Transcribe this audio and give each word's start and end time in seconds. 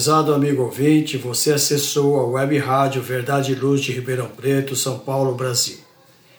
Prezado 0.00 0.32
amigo 0.32 0.62
ouvinte, 0.62 1.18
você 1.18 1.52
acessou 1.52 2.18
a 2.18 2.24
web 2.24 2.56
rádio 2.56 3.02
Verdade 3.02 3.52
e 3.52 3.54
Luz 3.54 3.82
de 3.82 3.92
Ribeirão 3.92 4.28
Preto, 4.28 4.74
São 4.74 4.98
Paulo, 4.98 5.34
Brasil. 5.34 5.76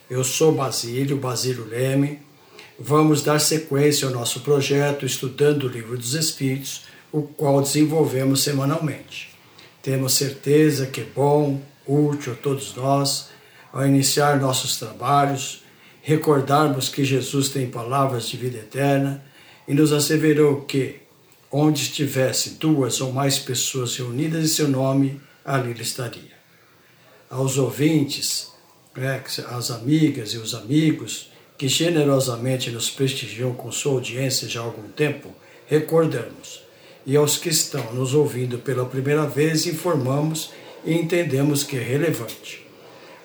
Eu 0.09 0.23
sou 0.23 0.51
Basílio, 0.51 1.15
Basílio 1.15 1.67
Leme. 1.69 2.17
Vamos 2.79 3.21
dar 3.21 3.37
sequência 3.37 4.07
ao 4.07 4.13
nosso 4.15 4.39
projeto 4.39 5.05
estudando 5.05 5.65
o 5.65 5.67
Livro 5.67 5.95
dos 5.95 6.15
Espíritos, 6.15 6.85
o 7.11 7.21
qual 7.21 7.61
desenvolvemos 7.61 8.41
semanalmente. 8.41 9.29
Temos 9.83 10.13
certeza 10.13 10.87
que 10.87 11.01
é 11.01 11.05
bom, 11.15 11.61
útil 11.85 12.33
a 12.33 12.35
todos 12.37 12.75
nós, 12.75 13.29
ao 13.71 13.85
iniciar 13.85 14.39
nossos 14.39 14.77
trabalhos, 14.77 15.61
recordarmos 16.01 16.89
que 16.89 17.05
Jesus 17.05 17.49
tem 17.49 17.69
palavras 17.69 18.27
de 18.27 18.37
vida 18.37 18.57
eterna 18.57 19.23
e 19.67 19.75
nos 19.75 19.93
asseverou 19.93 20.61
que 20.61 21.01
Onde 21.52 21.81
estivesse 21.81 22.52
duas 22.52 23.02
ou 23.02 23.11
mais 23.11 23.38
pessoas 23.38 23.97
reunidas 23.97 24.44
em 24.44 24.47
seu 24.47 24.67
nome, 24.67 25.19
ali 25.44 25.71
ele 25.71 25.81
estaria. 25.81 26.31
Aos 27.30 27.57
ouvintes, 27.57 28.52
né, 28.95 29.21
as 29.49 29.72
amigas 29.72 30.33
e 30.33 30.38
os 30.38 30.53
amigos 30.53 31.31
que 31.57 31.67
generosamente 31.67 32.72
nos 32.72 32.89
prestigiam 32.89 33.53
com 33.53 33.72
sua 33.72 33.94
audiência 33.94 34.49
já 34.49 34.61
há 34.61 34.63
algum 34.63 34.89
tempo, 34.89 35.29
recordamos. 35.67 36.63
E 37.05 37.16
aos 37.16 37.38
que 37.38 37.49
estão 37.49 37.94
nos 37.94 38.13
ouvindo 38.13 38.57
pela 38.57 38.85
primeira 38.85 39.25
vez, 39.27 39.66
informamos 39.67 40.52
e 40.83 40.94
entendemos 40.94 41.63
que 41.63 41.77
é 41.77 41.81
relevante. 41.81 42.66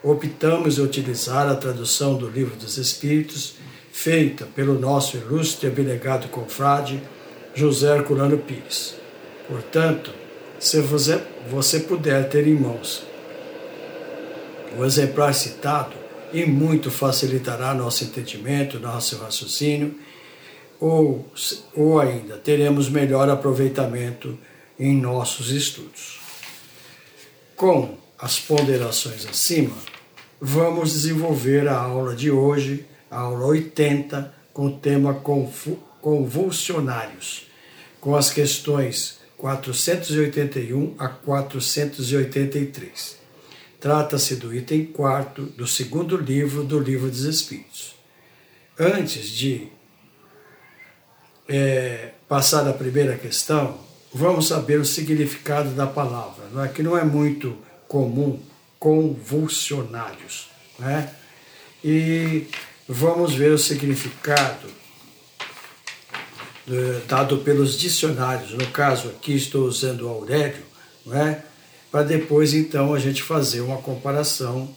Optamos 0.02 0.78
utilizar 0.78 1.48
a 1.48 1.54
tradução 1.54 2.16
do 2.16 2.28
Livro 2.28 2.54
dos 2.56 2.76
Espíritos, 2.76 3.54
feita 3.90 4.44
pelo 4.44 4.78
nosso 4.78 5.16
ilustre 5.16 5.66
e 5.66 5.70
abnegado 5.70 6.28
confrade, 6.28 7.02
José 7.56 7.96
Herculano 7.96 8.38
Pires. 8.38 8.94
Portanto, 9.48 10.12
se 10.60 10.80
você, 10.80 11.20
você 11.50 11.80
puder 11.80 12.28
ter 12.28 12.46
em 12.46 12.54
mãos 12.54 13.04
o 14.78 14.84
exemplar 14.84 15.34
citado, 15.34 15.96
e 16.32 16.44
muito 16.44 16.90
facilitará 16.90 17.72
nosso 17.72 18.04
entendimento, 18.04 18.78
nosso 18.78 19.16
raciocínio, 19.16 19.94
ou, 20.78 21.24
ou 21.74 21.98
ainda 21.98 22.36
teremos 22.36 22.90
melhor 22.90 23.30
aproveitamento 23.30 24.38
em 24.78 24.94
nossos 24.94 25.50
estudos. 25.50 26.20
Com 27.54 27.96
as 28.18 28.38
ponderações 28.38 29.24
acima, 29.24 29.76
vamos 30.38 30.92
desenvolver 30.92 31.66
a 31.68 31.78
aula 31.78 32.14
de 32.14 32.30
hoje, 32.30 32.84
a 33.10 33.20
aula 33.20 33.46
80, 33.46 34.34
com 34.52 34.66
o 34.66 34.76
tema 34.76 35.14
convulsionários 36.06 37.48
com 38.00 38.14
as 38.14 38.30
questões 38.30 39.18
481 39.36 40.94
a 41.00 41.08
483. 41.08 43.16
Trata-se 43.80 44.36
do 44.36 44.54
item 44.54 44.86
4 44.86 45.46
do 45.46 45.66
segundo 45.66 46.16
livro 46.16 46.62
do 46.62 46.78
Livro 46.78 47.10
dos 47.10 47.24
Espíritos. 47.24 47.96
Antes 48.78 49.30
de 49.30 49.66
é, 51.48 52.10
passar 52.28 52.68
a 52.68 52.72
primeira 52.72 53.16
questão, 53.16 53.80
vamos 54.14 54.46
saber 54.46 54.78
o 54.78 54.84
significado 54.84 55.70
da 55.70 55.88
palavra, 55.88 56.44
não 56.52 56.64
é? 56.64 56.68
que 56.68 56.84
não 56.84 56.96
é 56.96 57.02
muito 57.02 57.58
comum, 57.88 58.40
convulsionários. 58.78 60.50
Né? 60.78 61.12
E 61.82 62.46
vamos 62.86 63.34
ver 63.34 63.50
o 63.50 63.58
significado 63.58 64.85
dado 67.06 67.38
pelos 67.38 67.78
dicionários. 67.78 68.52
No 68.52 68.66
caso 68.68 69.08
aqui 69.08 69.34
estou 69.34 69.66
usando 69.66 70.02
o 70.02 70.08
Aurélio, 70.08 70.62
é? 71.12 71.42
para 71.90 72.02
depois 72.02 72.52
então 72.52 72.92
a 72.92 72.98
gente 72.98 73.22
fazer 73.22 73.60
uma 73.60 73.78
comparação 73.78 74.74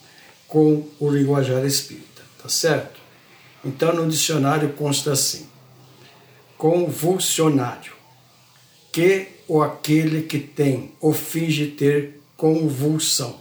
com 0.47 0.87
o 0.99 1.09
linguajar 1.09 1.65
espírita, 1.65 2.21
tá 2.41 2.47
certo? 2.47 2.99
Então 3.65 3.93
no 3.93 4.07
dicionário 4.07 4.69
consta 4.73 5.11
assim: 5.11 5.47
convulsionário, 6.57 7.93
que 8.91 9.27
ou 9.47 9.63
aquele 9.63 10.21
que 10.21 10.39
tem 10.39 10.93
ou 11.01 11.11
finge 11.11 11.67
ter 11.67 12.21
convulsão. 12.37 13.39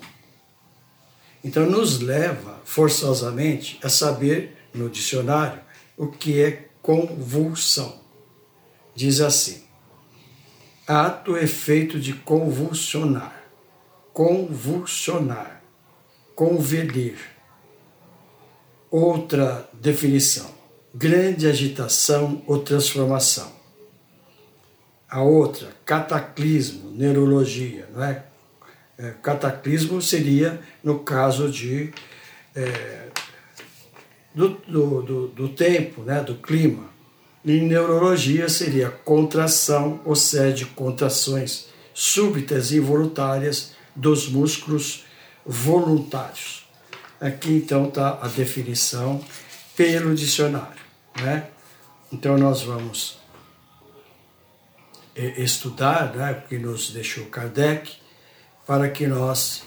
Então 1.44 1.68
nos 1.68 2.00
leva 2.00 2.60
forçosamente 2.64 3.78
a 3.82 3.88
saber 3.88 4.56
no 4.74 4.88
dicionário 4.88 5.60
o 5.96 6.08
que 6.08 6.40
é 6.40 6.68
convulsão 6.82 8.07
diz 8.98 9.20
assim: 9.20 9.62
ato 10.84 11.36
efeito 11.36 12.00
de 12.00 12.12
convulsionar, 12.12 13.44
convulsionar, 14.12 15.62
convelir. 16.34 17.16
Outra 18.90 19.68
definição: 19.72 20.50
grande 20.92 21.46
agitação 21.46 22.42
ou 22.46 22.58
transformação. 22.58 23.56
A 25.08 25.22
outra, 25.22 25.68
cataclismo, 25.84 26.90
neurologia, 26.90 27.88
não 27.94 28.02
é? 28.02 28.24
é 28.98 29.10
cataclismo 29.22 30.02
seria 30.02 30.60
no 30.82 30.98
caso 30.98 31.50
de 31.50 31.92
é, 32.54 33.08
do, 34.34 34.48
do, 34.48 35.02
do, 35.02 35.28
do 35.28 35.48
tempo, 35.50 36.02
né, 36.02 36.20
do 36.20 36.34
clima 36.34 36.97
em 37.44 37.66
neurologia 37.66 38.48
seria 38.48 38.90
contração 38.90 40.00
ou 40.04 40.16
sede 40.16 40.66
contrações 40.66 41.68
súbitas 41.94 42.70
e 42.70 42.76
involuntárias 42.76 43.72
dos 43.94 44.28
músculos 44.28 45.04
voluntários. 45.44 46.68
Aqui 47.20 47.50
então 47.50 47.88
está 47.88 48.18
a 48.22 48.28
definição 48.28 49.24
pelo 49.76 50.14
dicionário. 50.14 50.80
Né? 51.20 51.48
Então 52.12 52.36
nós 52.36 52.62
vamos 52.62 53.18
eh, 55.16 55.34
estudar 55.42 56.14
né, 56.14 56.32
o 56.32 56.48
que 56.48 56.58
nos 56.58 56.90
deixou 56.90 57.26
Kardec 57.26 57.92
para 58.66 58.88
que 58.88 59.06
nós 59.06 59.62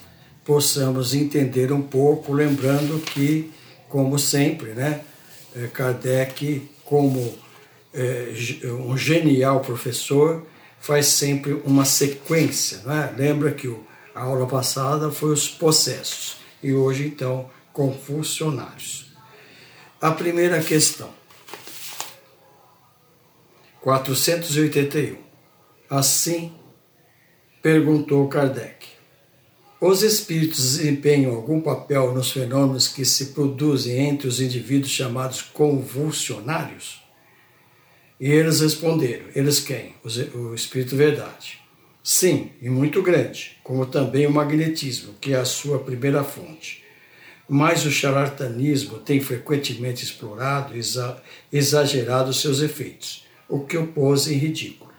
possamos 0.45 1.13
entender 1.13 1.71
um 1.71 1.81
pouco, 1.81 2.33
lembrando 2.33 3.00
que, 3.00 3.51
como 3.89 4.17
sempre, 4.17 4.71
né, 4.71 5.01
eh, 5.56 5.67
Kardec, 5.67 6.69
como 6.85 7.38
é, 7.93 8.33
um 8.67 8.97
genial 8.97 9.59
professor 9.61 10.45
faz 10.79 11.07
sempre 11.07 11.53
uma 11.65 11.85
sequência. 11.85 12.79
Né? 12.79 13.13
Lembra 13.17 13.51
que 13.51 13.73
a 14.15 14.21
aula 14.21 14.47
passada 14.47 15.11
foi 15.11 15.31
os 15.31 15.47
processos 15.47 16.38
e 16.61 16.73
hoje, 16.73 17.07
então, 17.07 17.49
com 17.73 17.93
funcionários. 17.93 19.13
A 19.99 20.11
primeira 20.11 20.61
questão, 20.61 21.09
481. 23.81 25.17
Assim 25.89 26.53
perguntou 27.61 28.27
Kardec: 28.27 28.88
Os 29.79 30.01
espíritos 30.03 30.77
desempenham 30.77 31.35
algum 31.35 31.61
papel 31.61 32.13
nos 32.13 32.31
fenômenos 32.31 32.88
que 32.88 33.05
se 33.05 33.27
produzem 33.27 33.97
entre 34.07 34.27
os 34.27 34.39
indivíduos 34.39 34.91
chamados 34.91 35.41
convulsionários? 35.41 37.00
E 38.21 38.31
eles 38.31 38.62
responderam: 38.62 39.25
eles 39.35 39.59
quem? 39.59 39.95
O 40.35 40.53
Espírito 40.53 40.95
Verdade. 40.95 41.59
Sim, 42.03 42.51
e 42.62 42.69
muito 42.69 43.01
grande, 43.01 43.57
como 43.63 43.88
também 43.88 44.27
o 44.27 44.31
magnetismo, 44.31 45.15
que 45.19 45.33
é 45.33 45.38
a 45.38 45.45
sua 45.45 45.79
primeira 45.79 46.23
fonte. 46.23 46.83
Mas 47.50 47.83
o 47.83 47.91
charlatanismo 47.91 49.00
tem 49.00 49.19
frequentemente 49.19 50.03
explorado 50.03 50.73
e 50.75 50.81
exagerado 51.51 52.33
seus 52.33 52.62
efeitos, 52.62 53.25
o 53.50 53.62
que 53.65 53.77
o 53.77 53.88
pôs 53.88 54.27
em 54.27 54.38
ridículo. 54.38 54.91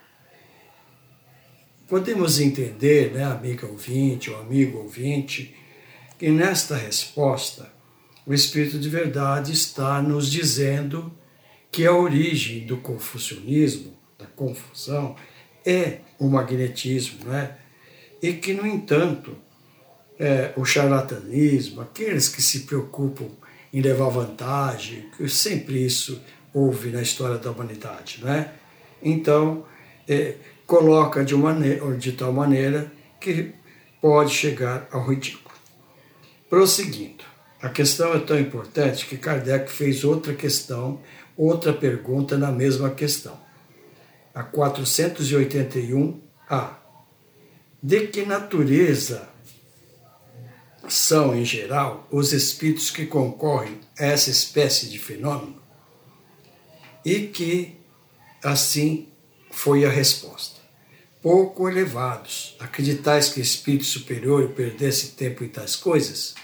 Podemos 1.88 2.40
entender, 2.40 3.12
né, 3.12 3.24
amiga 3.24 3.66
ouvinte 3.66 4.30
ou 4.30 4.40
amigo 4.40 4.78
ouvinte, 4.78 5.54
que 6.18 6.28
nesta 6.28 6.76
resposta 6.76 7.72
o 8.26 8.34
Espírito 8.34 8.78
de 8.78 8.88
Verdade 8.88 9.52
está 9.52 10.00
nos 10.02 10.30
dizendo 10.30 11.12
que 11.72 11.86
a 11.86 11.92
origem 11.92 12.66
do 12.66 12.76
confucionismo, 12.76 13.96
da 14.18 14.26
confusão, 14.26 15.16
é 15.64 16.00
o 16.18 16.28
magnetismo, 16.28 17.24
né? 17.24 17.56
e 18.22 18.34
que, 18.34 18.52
no 18.52 18.66
entanto, 18.66 19.36
é, 20.18 20.52
o 20.54 20.64
charlatanismo, 20.64 21.80
aqueles 21.80 22.28
que 22.28 22.42
se 22.42 22.60
preocupam 22.60 23.26
em 23.72 23.80
levar 23.80 24.10
vantagem, 24.10 25.08
que 25.16 25.26
sempre 25.28 25.84
isso 25.84 26.22
houve 26.52 26.90
na 26.90 27.00
história 27.00 27.38
da 27.38 27.50
humanidade, 27.50 28.20
né? 28.22 28.52
Então, 29.02 29.64
é, 30.06 30.36
coloca 30.66 31.24
de, 31.24 31.34
uma, 31.34 31.54
de 31.96 32.12
tal 32.12 32.32
maneira 32.32 32.92
que 33.18 33.52
pode 34.00 34.32
chegar 34.32 34.86
ao 34.92 35.08
ridículo. 35.08 35.54
Prosseguindo, 36.50 37.24
a 37.62 37.68
questão 37.68 38.12
é 38.12 38.18
tão 38.18 38.38
importante 38.38 39.06
que 39.06 39.16
Kardec 39.16 39.70
fez 39.70 40.04
outra 40.04 40.34
questão, 40.34 41.00
outra 41.44 41.72
pergunta 41.72 42.36
na 42.36 42.50
mesma 42.50 42.90
questão. 42.90 43.40
A 44.34 44.42
481A. 44.44 46.76
De 47.82 48.06
que 48.06 48.24
natureza 48.24 49.28
são, 50.88 51.34
em 51.34 51.44
geral, 51.44 52.06
os 52.10 52.32
espíritos 52.32 52.90
que 52.90 53.04
concorrem 53.06 53.80
a 53.98 54.04
essa 54.04 54.30
espécie 54.30 54.88
de 54.88 54.98
fenômeno? 54.98 55.60
E 57.04 57.26
que, 57.26 57.76
assim, 58.42 59.08
foi 59.50 59.84
a 59.84 59.90
resposta 59.90 60.62
pouco 61.22 61.68
elevados. 61.68 62.56
Acreditais 62.58 63.28
que 63.28 63.40
espírito 63.40 63.84
superior 63.84 64.48
perdesse 64.50 65.12
tempo 65.12 65.44
em 65.44 65.48
tais 65.48 65.76
coisas? 65.76 66.34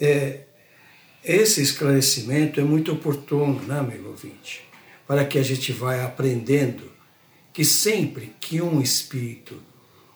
É, 0.00 0.44
esse 1.28 1.62
esclarecimento 1.62 2.58
é 2.58 2.64
muito 2.64 2.92
oportuno, 2.92 3.60
né, 3.62 3.78
amigo 3.78 4.08
ouvinte? 4.08 4.66
Para 5.06 5.24
que 5.24 5.38
a 5.38 5.42
gente 5.42 5.72
vá 5.72 6.02
aprendendo 6.04 6.90
que 7.52 7.64
sempre 7.64 8.34
que 8.40 8.62
um 8.62 8.80
espírito 8.80 9.60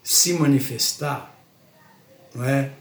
se 0.03 0.33
manifestar, 0.33 1.39
não 2.35 2.45
é? 2.45 2.73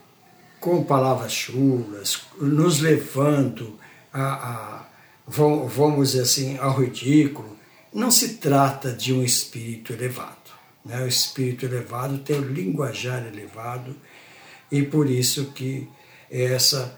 com 0.62 0.84
palavras 0.84 1.34
chulas, 1.34 2.22
nos 2.40 2.80
levando 2.80 3.80
a, 4.14 4.24
a 4.24 4.86
vamos 5.28 6.12
dizer 6.12 6.22
assim, 6.22 6.58
ao 6.58 6.80
ridículo, 6.80 7.58
não 7.94 8.12
se 8.12 8.36
trata 8.36 8.92
de 8.92 9.12
um 9.12 9.24
espírito 9.24 9.92
elevado. 9.92 10.38
Né? 10.86 11.02
O 11.02 11.08
espírito 11.08 11.66
elevado 11.66 12.20
tem 12.20 12.38
o 12.38 12.42
linguajar 12.42 13.26
elevado 13.26 13.96
e 14.72 14.84
por 14.84 15.10
isso 15.10 15.52
que 15.52 15.88
essa, 16.30 16.98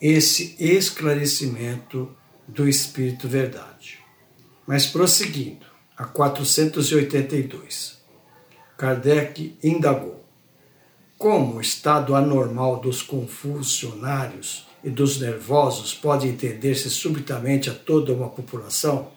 esse 0.00 0.54
esclarecimento 0.58 2.14
do 2.46 2.68
Espírito 2.68 3.28
Verdade. 3.28 3.98
Mas 4.66 4.86
prosseguindo, 4.86 5.66
a 5.96 6.04
482, 6.04 7.98
Kardec 8.76 9.56
indagou 9.62 10.24
como 11.18 11.56
o 11.56 11.60
estado 11.60 12.14
anormal 12.14 12.78
dos 12.80 13.02
confusionários 13.02 14.68
e 14.84 14.90
dos 14.90 15.18
nervosos 15.18 15.92
pode 15.92 16.28
entender-se 16.28 16.88
subitamente 16.88 17.68
a 17.68 17.74
toda 17.74 18.12
uma 18.12 18.28
população? 18.28 19.10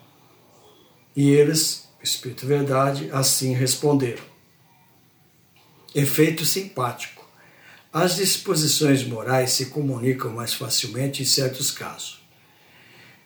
E 1.15 1.29
eles 1.29 1.91
Espírito 2.03 2.47
Verdade, 2.47 3.09
assim 3.11 3.53
responderam. 3.53 4.23
Efeito 5.93 6.45
simpático. 6.45 7.20
As 7.93 8.15
disposições 8.15 9.03
morais 9.03 9.51
se 9.51 9.65
comunicam 9.65 10.31
mais 10.31 10.53
facilmente 10.53 11.21
em 11.21 11.25
certos 11.25 11.71
casos. 11.71 12.21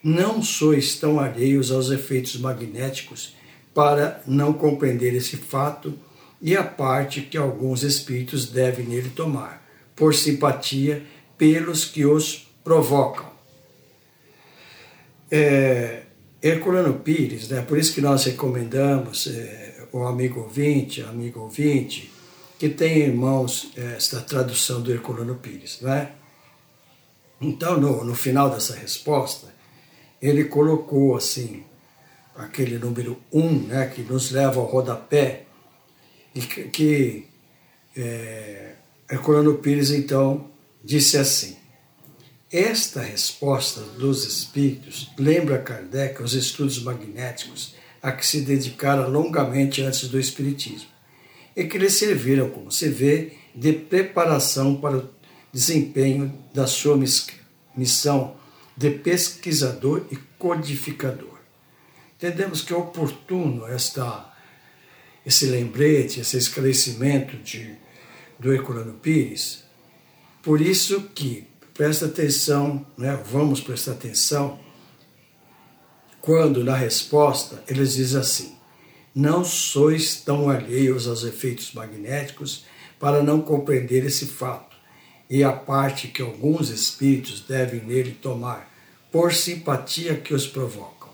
Não 0.03 0.41
sois 0.41 0.95
tão 0.95 1.19
alheios 1.19 1.71
aos 1.71 1.91
efeitos 1.91 2.35
magnéticos 2.38 3.35
para 3.73 4.21
não 4.25 4.53
compreender 4.53 5.13
esse 5.13 5.38
fato 5.38 5.94
e 6.41 6.56
a 6.56 6.63
parte 6.63 7.21
que 7.21 7.38
alguns 7.38 7.83
espíritos 7.83 8.47
devem 8.47 8.85
nele 8.85 9.09
tomar, 9.09 9.63
por 9.95 10.15
simpatia 10.15 11.06
pelos 11.38 11.85
que 11.85 12.06
os 12.06 12.47
provocam. 12.63 13.29
É, 15.29 16.03
Herculano 16.41 17.00
Pires, 17.00 17.50
né, 17.50 17.62
por 17.62 17.77
isso 17.77 17.94
que 17.94 18.01
nós 18.01 18.23
recomendamos 18.25 19.27
é, 19.27 19.88
o 19.91 20.03
amigo 20.03 20.41
ouvinte, 20.41 21.01
amigo 21.01 21.39
ouvinte, 21.39 22.12
que 22.57 22.69
tem 22.69 23.03
em 23.03 23.13
mãos 23.13 23.71
é, 23.75 23.95
esta 23.95 24.21
tradução 24.21 24.81
do 24.81 24.91
Herculano 24.91 25.35
Pires. 25.35 25.81
Né? 25.81 26.11
Então, 27.39 27.79
no, 27.79 28.03
no 28.03 28.15
final 28.15 28.49
dessa 28.49 28.75
resposta, 28.75 29.53
ele 30.21 30.45
colocou 30.45 31.15
assim, 31.17 31.63
aquele 32.35 32.77
número 32.77 33.21
1, 33.31 33.39
um, 33.39 33.59
né, 33.67 33.87
que 33.87 34.01
nos 34.01 34.31
leva 34.31 34.59
ao 34.59 34.65
rodapé, 34.65 35.43
e 36.33 36.41
que, 36.41 36.63
que 36.65 37.27
é, 37.95 38.75
Herculano 39.09 39.55
Pires, 39.55 39.91
então, 39.91 40.49
disse 40.83 41.17
assim, 41.17 41.57
esta 42.51 43.01
resposta 43.01 43.81
dos 43.81 44.25
espíritos 44.25 45.11
lembra 45.17 45.57
Kardec 45.57 46.21
os 46.21 46.33
estudos 46.33 46.81
magnéticos 46.81 47.75
a 48.01 48.11
que 48.11 48.25
se 48.25 48.41
dedicara 48.41 49.07
longamente 49.07 49.81
antes 49.81 50.07
do 50.07 50.19
espiritismo 50.19 50.94
e 51.55 51.63
que 51.65 51.77
lhe 51.77 51.89
serviram, 51.89 52.50
como 52.50 52.71
se 52.71 52.89
vê, 52.89 53.33
de 53.53 53.74
preparação 53.74 54.75
para 54.75 54.97
o 54.97 55.09
desempenho 55.51 56.38
da 56.53 56.67
sua 56.67 56.97
missão 57.75 58.35
de 58.75 58.89
pesquisador 58.91 60.05
e 60.12 60.17
codificador. 60.38 61.39
Entendemos 62.17 62.62
que 62.62 62.74
é 62.74 62.75
oportuno 62.75 63.65
esta, 63.67 64.33
esse 65.25 65.45
lembrete, 65.45 66.19
esse 66.19 66.38
esclarecimento 66.38 67.38
de, 67.38 67.75
do 68.38 68.53
Herculano 68.53 68.93
Pires, 68.93 69.63
por 70.41 70.59
isso 70.59 71.09
que 71.15 71.47
Presta 71.75 72.05
atenção, 72.05 72.85
né? 72.97 73.21
vamos 73.29 73.59
prestar 73.59 73.91
atenção, 73.91 74.57
quando 76.21 76.63
na 76.63 76.74
resposta 76.74 77.62
eles 77.67 77.95
dizem 77.95 78.21
assim: 78.21 78.54
Não 79.15 79.45
sois 79.45 80.17
tão 80.17 80.50
alheios 80.50 81.07
aos 81.07 81.24
efeitos 81.24 81.72
magnéticos 81.74 82.65
para 83.00 83.24
não 83.24 83.41
compreender 83.41 84.05
esse 84.05 84.25
fato, 84.25 84.75
e 85.29 85.41
a 85.41 85.53
parte 85.53 86.10
que 86.10 86.22
alguns 86.22 86.69
espíritos 86.69 87.39
devem 87.39 87.81
nele 87.81 88.12
tomar, 88.12 88.69
por 89.10 89.34
simpatia 89.34 90.15
que 90.15 90.34
os 90.34 90.45
provocam. 90.45 91.10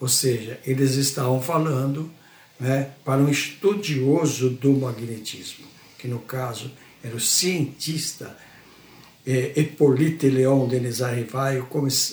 Ou 0.00 0.08
seja, 0.08 0.58
eles 0.66 0.94
estavam 0.94 1.40
falando 1.40 2.10
né, 2.58 2.90
para 3.04 3.20
um 3.20 3.28
estudioso 3.28 4.48
do 4.48 4.72
magnetismo, 4.72 5.66
que 5.98 6.08
no 6.08 6.20
caso 6.20 6.70
era 7.04 7.14
o 7.14 7.20
cientista 7.20 8.36
é, 9.26 9.52
Hippolyte 9.56 10.28
Leon 10.28 10.66
Denizar 10.66 11.14
Rivaio, 11.14 11.68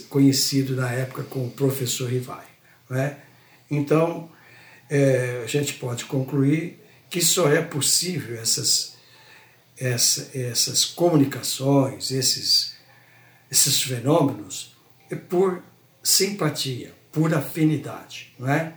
conhecido 0.09 0.75
na 0.75 0.91
época 0.91 1.23
como 1.23 1.49
professor 1.51 2.09
Rivaio. 2.09 2.49
Né? 2.89 3.17
Então, 3.69 4.29
é, 4.89 5.41
a 5.43 5.47
gente 5.47 5.73
pode 5.75 6.05
concluir 6.05 6.83
que 7.09 7.21
só 7.21 7.51
é 7.51 7.61
possível 7.61 8.39
essas, 8.39 8.95
essa, 9.77 10.29
essas 10.37 10.85
comunicações, 10.85 12.11
esses, 12.11 12.75
esses 13.51 13.81
fenômenos, 13.81 14.75
por 15.27 15.63
simpatia, 16.03 16.93
por 17.11 17.33
afinidade. 17.33 18.33
Não 18.37 18.49
é? 18.49 18.73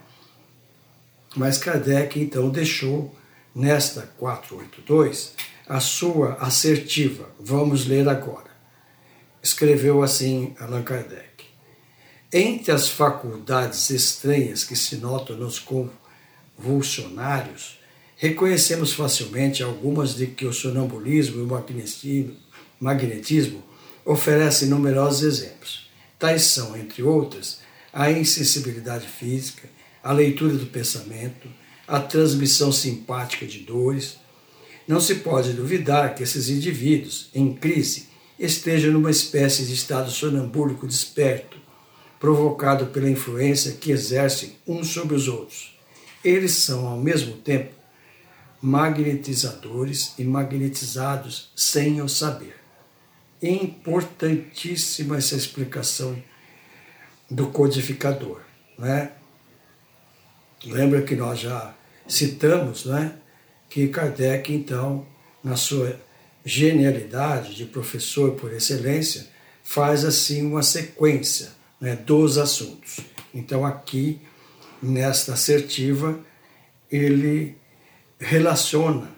Mas 1.37 1.59
Kardec, 1.59 2.21
então, 2.21 2.51
deixou 2.51 3.15
nesta 3.55 4.03
482 4.19 5.35
a 5.67 5.81
sua 5.81 6.35
assertiva. 6.35 7.31
Vamos 7.39 7.87
ler 7.87 8.09
agora. 8.09 8.51
Escreveu 9.43 10.03
assim 10.03 10.55
Allan 10.59 10.83
Kardec. 10.83 11.47
Entre 12.33 12.73
as 12.73 12.89
faculdades 12.89 13.91
estranhas 13.91 14.65
que 14.65 14.77
se 14.77 14.97
notam 14.97 15.37
nos 15.37 15.59
convulsionários, 16.57 17.79
reconhecemos 18.17 18.93
facilmente 18.93 19.63
algumas 19.63 20.15
de 20.15 20.27
que 20.29 20.47
o 20.47 20.53
sonambulismo 20.53 21.39
e 21.39 21.43
o 21.43 22.37
magnetismo, 22.81 23.63
oferecem 24.05 24.69
numerosos 24.69 25.23
exemplos. 25.23 25.91
Tais 26.19 26.43
são, 26.43 26.77
entre 26.77 27.03
outras, 27.03 27.61
a 27.93 28.11
insensibilidade 28.11 29.07
física, 29.07 29.69
a 30.03 30.13
leitura 30.13 30.55
do 30.55 30.67
pensamento, 30.67 31.49
a 31.87 32.01
transmissão 32.01 32.73
simpática 32.73 33.47
de 33.47 33.61
dores. 33.61 34.17
Não 34.87 35.01
se 35.01 35.17
pode 35.17 35.53
duvidar 35.53 36.15
que 36.15 36.23
esses 36.23 36.49
indivíduos, 36.49 37.29
em 37.35 37.55
crise, 37.55 38.09
estejam 38.39 38.93
numa 38.93 39.11
espécie 39.11 39.65
de 39.65 39.75
estado 39.75 40.11
sonambúlico 40.11 40.87
desperto, 40.87 41.59
provocado 42.19 42.87
pela 42.87 43.11
influência 43.11 43.73
que 43.73 43.93
exercem 43.93 44.57
uns 44.67 44.89
sobre 44.89 45.15
os 45.15 45.29
outros. 45.29 45.77
Eles 46.25 46.53
são, 46.53 46.87
ao 46.87 46.99
mesmo 46.99 47.37
tempo, 47.39 47.73
magnetizadores 48.61 50.15
e 50.19 50.25
magnetizados 50.25 51.51
sem 51.57 52.01
o 52.01 52.09
saber. 52.09 52.57
Importantíssima 53.43 55.17
essa 55.17 55.35
explicação 55.35 56.17
do 57.29 57.49
codificador. 57.49 58.41
Né? 58.79 59.11
Lembra 60.65 61.03
que 61.03 61.17
nós 61.17 61.41
já 61.41 61.75
citamos 62.07 62.85
né, 62.85 63.17
que 63.69 63.89
Kardec, 63.89 64.53
então, 64.53 65.05
na 65.43 65.57
sua 65.57 65.99
genialidade 66.45 67.55
de 67.55 67.65
professor 67.65 68.33
por 68.33 68.53
excelência, 68.53 69.27
faz 69.65 70.05
assim 70.05 70.47
uma 70.47 70.63
sequência 70.63 71.51
né, 71.81 71.97
dos 71.97 72.39
assuntos. 72.39 73.01
Então, 73.35 73.65
aqui, 73.65 74.21
nesta 74.83 75.35
assertiva, 75.35 76.19
ele 76.91 77.57
relaciona 78.19 79.11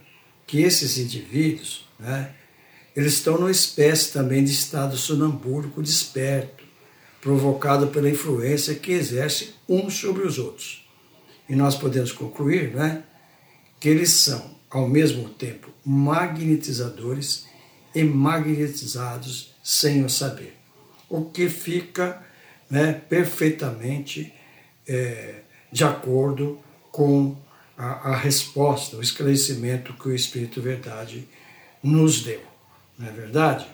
que 0.46 0.60
esses 0.60 0.98
indivíduos, 0.98 1.88
né, 1.98 2.34
eles 2.94 3.14
estão 3.14 3.38
numa 3.38 3.50
espécie 3.50 4.12
também 4.12 4.44
de 4.44 4.52
estado 4.52 4.96
sonambúlico 4.96 5.82
desperto, 5.82 6.62
provocado 7.20 7.88
pela 7.88 8.10
influência 8.10 8.74
que 8.74 8.92
exerce 8.92 9.54
uns 9.68 9.94
sobre 9.94 10.26
os 10.26 10.38
outros. 10.38 10.86
E 11.48 11.56
nós 11.56 11.74
podemos 11.74 12.12
concluir 12.12 12.74
né, 12.74 13.02
que 13.80 13.88
eles 13.88 14.10
são, 14.10 14.54
ao 14.70 14.88
mesmo 14.88 15.28
tempo, 15.30 15.70
magnetizadores 15.84 17.46
e 17.94 18.04
magnetizados 18.04 19.54
sem 19.62 20.04
o 20.04 20.10
saber. 20.10 20.54
O 21.08 21.24
que 21.24 21.48
fica 21.48 22.22
né, 22.70 22.92
perfeitamente 23.08 24.32
é, 24.86 25.43
de 25.74 25.82
acordo 25.82 26.60
com 26.92 27.36
a, 27.76 28.12
a, 28.12 28.16
resposta, 28.16 28.96
o 28.96 29.02
esclarecimento 29.02 29.92
que 29.94 30.06
o 30.06 30.14
Espírito 30.14 30.62
Verdade 30.62 31.28
nos 31.82 32.22
deu. 32.22 32.40
Não 32.96 33.08
é 33.08 33.10
verdade? 33.10 33.66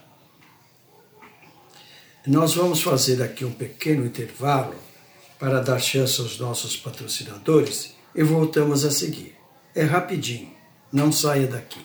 Nós 2.26 2.54
vamos 2.54 2.80
fazer 2.80 3.22
aqui 3.22 3.44
um 3.44 3.52
pequeno 3.52 4.06
intervalo 4.06 4.74
para 5.38 5.60
dar 5.60 5.78
chance 5.78 6.18
aos 6.22 6.38
nossos 6.38 6.74
patrocinadores 6.74 7.94
e 8.14 8.22
voltamos 8.22 8.82
a 8.86 8.90
seguir. 8.90 9.36
É 9.74 9.82
rapidinho, 9.82 10.50
não 10.90 11.12
saia 11.12 11.46
daqui. 11.46 11.84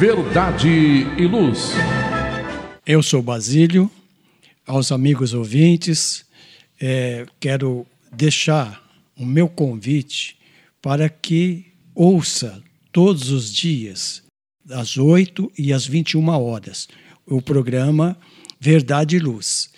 Verdade 0.00 0.70
e 1.18 1.26
Luz. 1.26 1.72
Eu 2.86 3.02
sou 3.02 3.20
Basílio, 3.20 3.90
aos 4.66 4.90
amigos 4.90 5.34
ouvintes, 5.34 6.24
é, 6.80 7.26
quero 7.38 7.86
deixar 8.10 8.82
o 9.14 9.26
meu 9.26 9.46
convite 9.46 10.38
para 10.80 11.06
que 11.10 11.66
ouça 11.94 12.62
todos 12.90 13.30
os 13.30 13.52
dias, 13.52 14.22
às 14.70 14.96
8 14.96 15.52
e 15.58 15.70
às 15.70 15.86
21 15.86 16.26
horas, 16.30 16.88
o 17.26 17.42
programa 17.42 18.16
Verdade 18.58 19.16
e 19.16 19.18
Luz. 19.18 19.68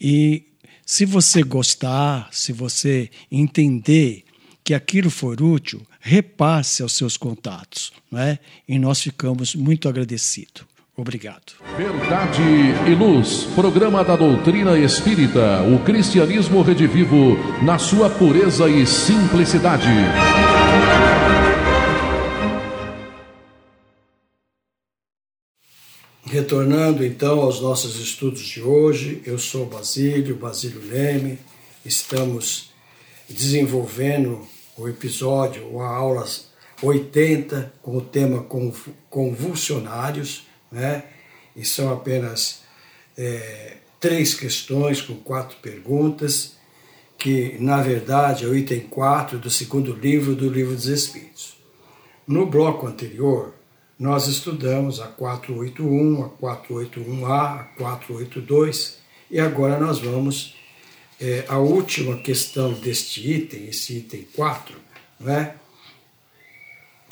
E 0.00 0.44
se 0.86 1.04
você 1.04 1.42
gostar, 1.42 2.28
se 2.30 2.52
você 2.52 3.10
entender 3.32 4.22
que 4.62 4.74
aquilo 4.74 5.10
for 5.10 5.42
útil, 5.42 5.84
repasse 6.06 6.82
aos 6.82 6.92
seus 6.92 7.16
contatos, 7.16 7.92
não 8.12 8.20
é? 8.20 8.38
E 8.68 8.78
nós 8.78 9.02
ficamos 9.02 9.56
muito 9.56 9.88
agradecidos. 9.88 10.62
Obrigado. 10.96 11.54
Verdade 11.76 12.40
e 12.88 12.94
Luz, 12.94 13.42
programa 13.56 14.04
da 14.04 14.14
doutrina 14.14 14.78
espírita, 14.78 15.62
o 15.62 15.84
cristianismo 15.84 16.62
redivivo 16.62 17.36
na 17.60 17.76
sua 17.76 18.08
pureza 18.08 18.68
e 18.68 18.86
simplicidade. 18.86 19.88
Retornando 26.24 27.04
então 27.04 27.40
aos 27.40 27.60
nossos 27.60 27.98
estudos 28.00 28.42
de 28.42 28.62
hoje, 28.62 29.22
eu 29.26 29.40
sou 29.40 29.66
Basílio, 29.66 30.36
Basílio 30.36 30.80
Leme, 30.88 31.38
estamos 31.84 32.70
desenvolvendo 33.28 34.46
o 34.76 34.88
episódio 34.88 35.66
ou 35.72 35.82
a 35.82 35.88
aula 35.88 36.26
80 36.82 37.72
com 37.82 37.96
o 37.96 38.00
tema 38.00 38.46
convulsionários, 39.08 40.46
né? 40.70 41.04
E 41.54 41.64
são 41.64 41.92
apenas 41.92 42.62
é, 43.16 43.78
três 43.98 44.34
questões 44.34 45.00
com 45.00 45.14
quatro 45.14 45.56
perguntas, 45.62 46.56
que 47.16 47.56
na 47.58 47.80
verdade 47.80 48.44
é 48.44 48.48
o 48.48 48.54
item 48.54 48.80
4 48.80 49.38
do 49.38 49.48
segundo 49.48 49.94
livro 49.94 50.34
do 50.34 50.50
Livro 50.50 50.74
dos 50.74 50.86
Espíritos. 50.86 51.56
No 52.26 52.44
bloco 52.44 52.86
anterior, 52.86 53.54
nós 53.98 54.26
estudamos 54.26 55.00
a 55.00 55.06
481, 55.06 56.24
a 56.24 56.28
481A, 56.28 57.60
a 57.60 57.64
482 57.78 58.98
e 59.30 59.40
agora 59.40 59.80
nós 59.80 59.98
vamos 59.98 60.55
é, 61.20 61.44
a 61.48 61.58
última 61.58 62.18
questão 62.18 62.72
deste 62.72 63.28
item, 63.30 63.68
esse 63.68 63.98
item 63.98 64.26
4, 64.34 64.76
né, 65.18 65.56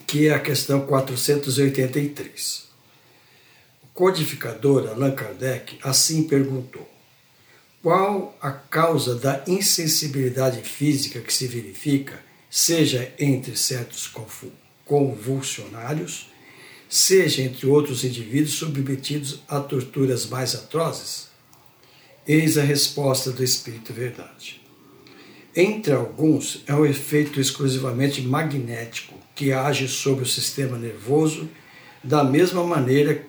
que 0.07 0.29
é 0.29 0.35
a 0.35 0.41
questão 0.41 0.87
483. 0.87 2.65
O 3.83 3.87
codificador 3.95 4.89
Allan 4.89 5.13
Kardec 5.13 5.79
assim 5.83 6.25
perguntou: 6.25 6.89
qual 7.83 8.37
a 8.41 8.51
causa 8.51 9.15
da 9.15 9.43
insensibilidade 9.47 10.61
física 10.63 11.21
que 11.21 11.33
se 11.33 11.47
verifica, 11.47 12.23
seja 12.51 13.13
entre 13.19 13.57
certos 13.57 14.11
convulsionários, 14.85 16.31
seja 16.89 17.43
entre 17.43 17.67
outros 17.67 18.05
indivíduos 18.05 18.55
submetidos 18.55 19.41
a 19.49 19.61
torturas 19.61 20.27
mais 20.27 20.55
atrozes? 20.55 21.34
Eis 22.27 22.57
a 22.57 22.63
resposta 22.63 23.31
do 23.31 23.45
Espírito 23.45 23.93
Verdade. 23.93 24.59
Entre 25.55 25.93
alguns, 25.93 26.65
é 26.67 26.75
um 26.75 26.87
efeito 26.87 27.39
exclusivamente 27.39 28.23
magnético 28.23 29.15
que 29.35 29.53
age 29.53 29.87
sobre 29.89 30.25
o 30.25 30.27
sistema 30.27 30.79
nervoso 30.79 31.51
da 32.03 32.25
mesma 32.25 32.65
maneira 32.65 33.27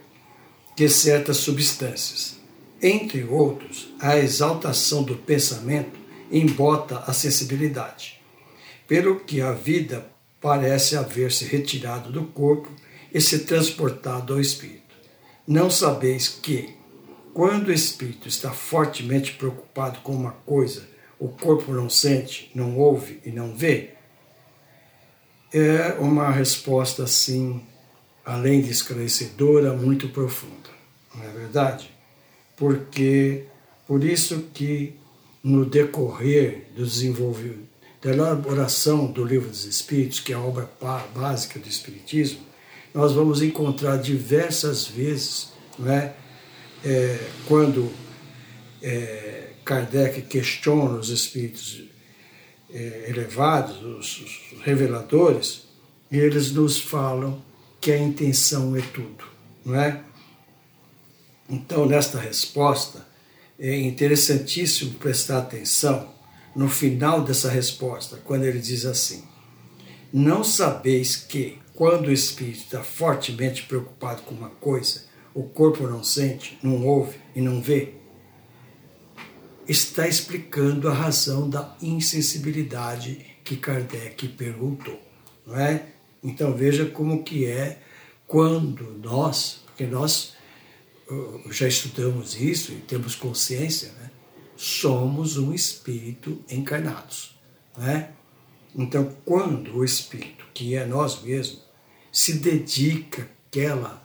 que 0.78 0.88
certas 0.88 1.38
substâncias. 1.38 2.38
Entre 2.82 3.26
outros, 3.26 3.94
a 4.00 4.18
exaltação 4.18 5.04
do 5.04 5.18
pensamento 5.18 6.00
embota 6.32 7.04
a 7.06 7.12
sensibilidade, 7.12 8.22
pelo 8.88 9.20
que 9.20 9.42
a 9.42 9.52
vida 9.52 10.10
parece 10.40 10.96
haver 10.96 11.34
se 11.34 11.44
retirado 11.44 12.14
do 12.14 12.24
corpo 12.28 12.70
e 13.14 13.20
se 13.20 13.40
transportado 13.40 14.34
ao 14.34 14.40
espírito. 14.40 14.96
Não 15.46 15.70
sabeis 15.70 16.30
que, 16.30 16.76
quando 17.36 17.68
o 17.68 17.74
espírito 17.74 18.30
está 18.30 18.52
fortemente 18.52 19.34
preocupado 19.34 20.00
com 20.00 20.14
uma 20.14 20.32
coisa, 20.32 20.88
o 21.20 21.28
corpo 21.28 21.74
não 21.74 21.90
sente, 21.90 22.50
não 22.56 22.78
ouve 22.78 23.20
e 23.26 23.30
não 23.30 23.54
vê? 23.54 23.90
É 25.54 25.98
uma 26.00 26.32
resposta 26.32 27.04
assim, 27.04 27.62
além 28.24 28.62
de 28.62 28.72
esclarecedora, 28.72 29.74
muito 29.74 30.08
profunda, 30.08 30.70
não 31.14 31.26
é 31.26 31.28
verdade? 31.28 31.92
Porque 32.56 33.44
por 33.86 34.02
isso 34.02 34.46
que 34.54 34.96
no 35.44 35.66
decorrer 35.66 36.68
do 36.74 36.86
desenvolvimento, 36.86 37.68
da 38.02 38.12
elaboração 38.12 39.08
do 39.08 39.26
Livro 39.26 39.50
dos 39.50 39.66
Espíritos, 39.66 40.22
que 40.22 40.32
é 40.32 40.38
a 40.38 40.40
obra 40.40 40.70
básica 41.14 41.60
do 41.60 41.68
Espiritismo, 41.68 42.40
nós 42.94 43.12
vamos 43.12 43.42
encontrar 43.42 43.98
diversas 43.98 44.88
vezes, 44.88 45.52
não 45.78 45.92
é? 45.92 46.16
É 46.84 47.20
quando 47.48 47.92
é, 48.82 49.50
Kardec 49.64 50.22
questiona 50.24 50.98
os 50.98 51.10
espíritos 51.10 51.84
é, 52.72 53.06
elevados, 53.10 53.84
os, 53.84 54.22
os 54.22 54.62
reveladores, 54.62 55.64
eles 56.12 56.52
nos 56.52 56.80
falam 56.80 57.42
que 57.82 57.92
a 57.92 57.98
intenção 57.98 58.76
é 58.76 58.82
tudo, 58.82 59.26
não 59.64 59.76
é? 59.76 60.02
Então, 61.50 61.86
nesta 61.86 62.20
resposta, 62.20 63.06
é 63.60 63.78
interessantíssimo 63.80 64.96
prestar 64.96 65.40
atenção 65.40 66.14
no 66.56 66.68
final 66.68 67.24
dessa 67.24 67.50
resposta, 67.50 68.20
quando 68.24 68.44
ele 68.44 68.60
diz 68.60 68.86
assim: 68.86 69.24
Não 70.12 70.44
sabeis 70.44 71.16
que, 71.16 71.60
quando 71.74 72.08
o 72.08 72.12
espírito 72.12 72.64
está 72.64 72.84
fortemente 72.84 73.64
preocupado 73.64 74.24
com 74.24 74.34
uma 74.34 74.50
coisa, 74.50 75.04
o 75.36 75.44
corpo 75.44 75.86
não 75.86 76.04
sente, 76.04 76.58
não 76.64 76.84
ouve 76.88 77.20
e 77.36 77.42
não 77.42 77.62
vê? 77.62 77.94
Está 79.68 80.08
explicando 80.08 80.88
a 80.90 80.94
razão 80.94 81.48
da 81.50 81.76
insensibilidade 81.82 83.24
que 83.44 83.58
Kardec 83.58 84.30
perguntou, 84.30 85.00
não 85.46 85.60
é? 85.60 85.88
Então 86.24 86.56
veja 86.56 86.86
como 86.86 87.24
que 87.24 87.46
é 87.46 87.80
quando 88.26 88.98
nós, 89.04 89.62
porque 89.66 89.86
nós 89.86 90.34
já 91.52 91.68
estudamos 91.68 92.40
isso 92.40 92.72
e 92.72 92.78
temos 92.78 93.16
consciência, 93.16 93.92
né? 94.00 94.10
somos 94.56 95.38
um 95.38 95.54
espírito 95.54 96.44
encarnados. 96.50 97.36
Né? 97.78 98.12
Então, 98.74 99.16
quando 99.24 99.78
o 99.78 99.84
espírito, 99.86 100.46
que 100.54 100.76
é 100.76 100.86
nós 100.86 101.22
mesmos, 101.22 101.62
se 102.12 102.40
dedica 102.40 103.30
àquela, 103.48 104.05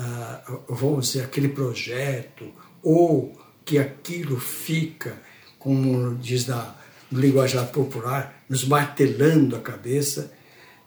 uh, 0.00 0.74
vamos 0.74 1.12
dizer, 1.12 1.24
aquele 1.24 1.48
projeto, 1.48 2.50
ou 2.82 3.38
que 3.64 3.78
aquilo 3.78 4.38
fica, 4.40 5.16
como 5.58 6.16
diz 6.16 6.46
na, 6.46 6.74
no 7.10 7.20
linguajar 7.20 7.66
popular, 7.66 8.42
nos 8.48 8.64
martelando 8.64 9.56
a 9.56 9.60
cabeça, 9.60 10.32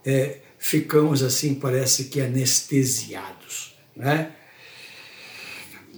é, 0.05 0.39
ficamos 0.58 1.22
assim, 1.22 1.55
parece 1.55 2.05
que 2.05 2.20
anestesiados. 2.20 3.75
Né? 3.96 4.32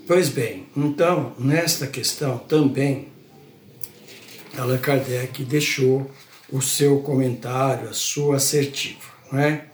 Pois 0.08 0.30
bem, 0.30 0.68
então, 0.76 1.34
nesta 1.40 1.88
questão 1.88 2.38
também, 2.38 3.08
Allan 4.58 4.78
Kardec 4.78 5.44
deixou 5.44 6.10
o 6.52 6.62
seu 6.62 7.02
comentário, 7.02 7.90
a 7.90 7.94
sua 7.94 8.36
assertiva. 8.36 9.00
Não 9.32 9.40
é? 9.40 9.66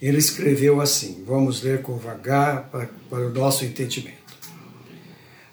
Ele 0.00 0.18
escreveu 0.18 0.80
assim, 0.80 1.24
vamos 1.26 1.62
ler 1.62 1.82
com 1.82 1.96
vagar 1.96 2.68
para, 2.70 2.88
para 3.08 3.26
o 3.26 3.32
nosso 3.32 3.64
entendimento. 3.64 4.26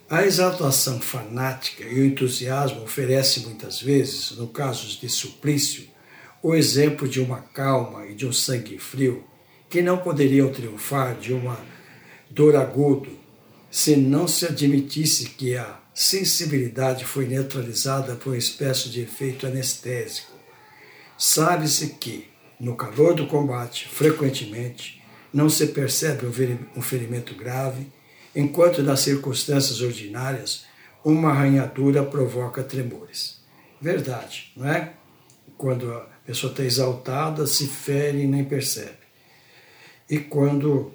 A 0.09 0.25
exaltação 0.25 0.99
fanática 0.99 1.83
e 1.83 2.01
o 2.01 2.05
entusiasmo 2.05 2.83
oferecem 2.83 3.43
muitas 3.43 3.81
vezes, 3.81 4.31
no 4.31 4.47
caso 4.47 4.99
de 4.99 5.09
suplício, 5.09 5.87
o 6.41 6.53
exemplo 6.53 7.07
de 7.07 7.21
uma 7.21 7.39
calma 7.39 8.05
e 8.05 8.13
de 8.13 8.27
um 8.27 8.33
sangue 8.33 8.77
frio 8.77 9.23
que 9.69 9.81
não 9.81 9.97
poderiam 9.97 10.51
triunfar 10.51 11.15
de 11.15 11.33
uma 11.33 11.57
dor 12.29 12.55
aguda 12.55 13.09
se 13.71 13.95
não 13.95 14.27
se 14.27 14.45
admitisse 14.45 15.29
que 15.31 15.55
a 15.55 15.79
sensibilidade 15.95 17.05
foi 17.05 17.25
neutralizada 17.25 18.15
por 18.15 18.29
uma 18.29 18.37
espécie 18.37 18.89
de 18.89 19.01
efeito 19.01 19.47
anestésico. 19.47 20.31
Sabe-se 21.17 21.95
que, 21.95 22.27
no 22.63 22.77
calor 22.77 23.13
do 23.13 23.27
combate, 23.27 23.89
frequentemente, 23.89 25.03
não 25.33 25.49
se 25.49 25.67
percebe 25.67 26.25
um 26.25 26.81
ferimento 26.81 27.35
grave, 27.35 27.91
enquanto 28.33 28.81
nas 28.81 29.01
circunstâncias 29.01 29.81
ordinárias, 29.81 30.63
uma 31.03 31.31
arranhadura 31.31 32.03
provoca 32.05 32.63
tremores. 32.63 33.41
Verdade, 33.81 34.53
não 34.55 34.69
é? 34.69 34.93
Quando 35.57 35.91
a 35.91 36.07
pessoa 36.25 36.51
está 36.51 36.63
exaltada, 36.63 37.45
se 37.45 37.67
fere 37.67 38.21
e 38.21 38.27
nem 38.27 38.45
percebe. 38.45 39.03
E 40.09 40.17
quando, 40.19 40.93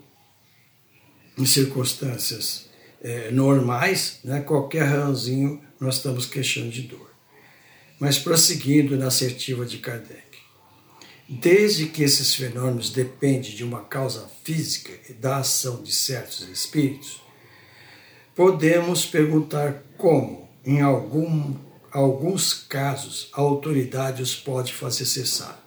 em 1.36 1.44
circunstâncias 1.44 2.70
é, 3.02 3.30
normais, 3.30 4.20
né, 4.24 4.40
qualquer 4.40 4.84
ranzinho 4.84 5.60
nós 5.78 5.96
estamos 5.96 6.24
queixando 6.24 6.70
de 6.70 6.82
dor. 6.82 7.10
Mas 8.00 8.18
prosseguindo 8.18 8.96
na 8.96 9.08
assertiva 9.08 9.66
de 9.66 9.76
Kardec. 9.78 10.27
Desde 11.28 11.86
que 11.86 12.02
esses 12.02 12.34
fenômenos 12.34 12.90
dependem 12.90 13.54
de 13.54 13.62
uma 13.62 13.82
causa 13.82 14.30
física 14.42 14.92
e 15.08 15.12
da 15.12 15.38
ação 15.38 15.82
de 15.82 15.92
certos 15.92 16.48
espíritos, 16.48 17.22
podemos 18.34 19.04
perguntar 19.04 19.84
como, 19.96 20.48
em 20.64 20.80
algum, 20.80 21.54
alguns 21.92 22.54
casos, 22.54 23.28
a 23.34 23.40
autoridade 23.40 24.22
os 24.22 24.34
pode 24.34 24.72
fazer 24.72 25.04
cessar. 25.04 25.62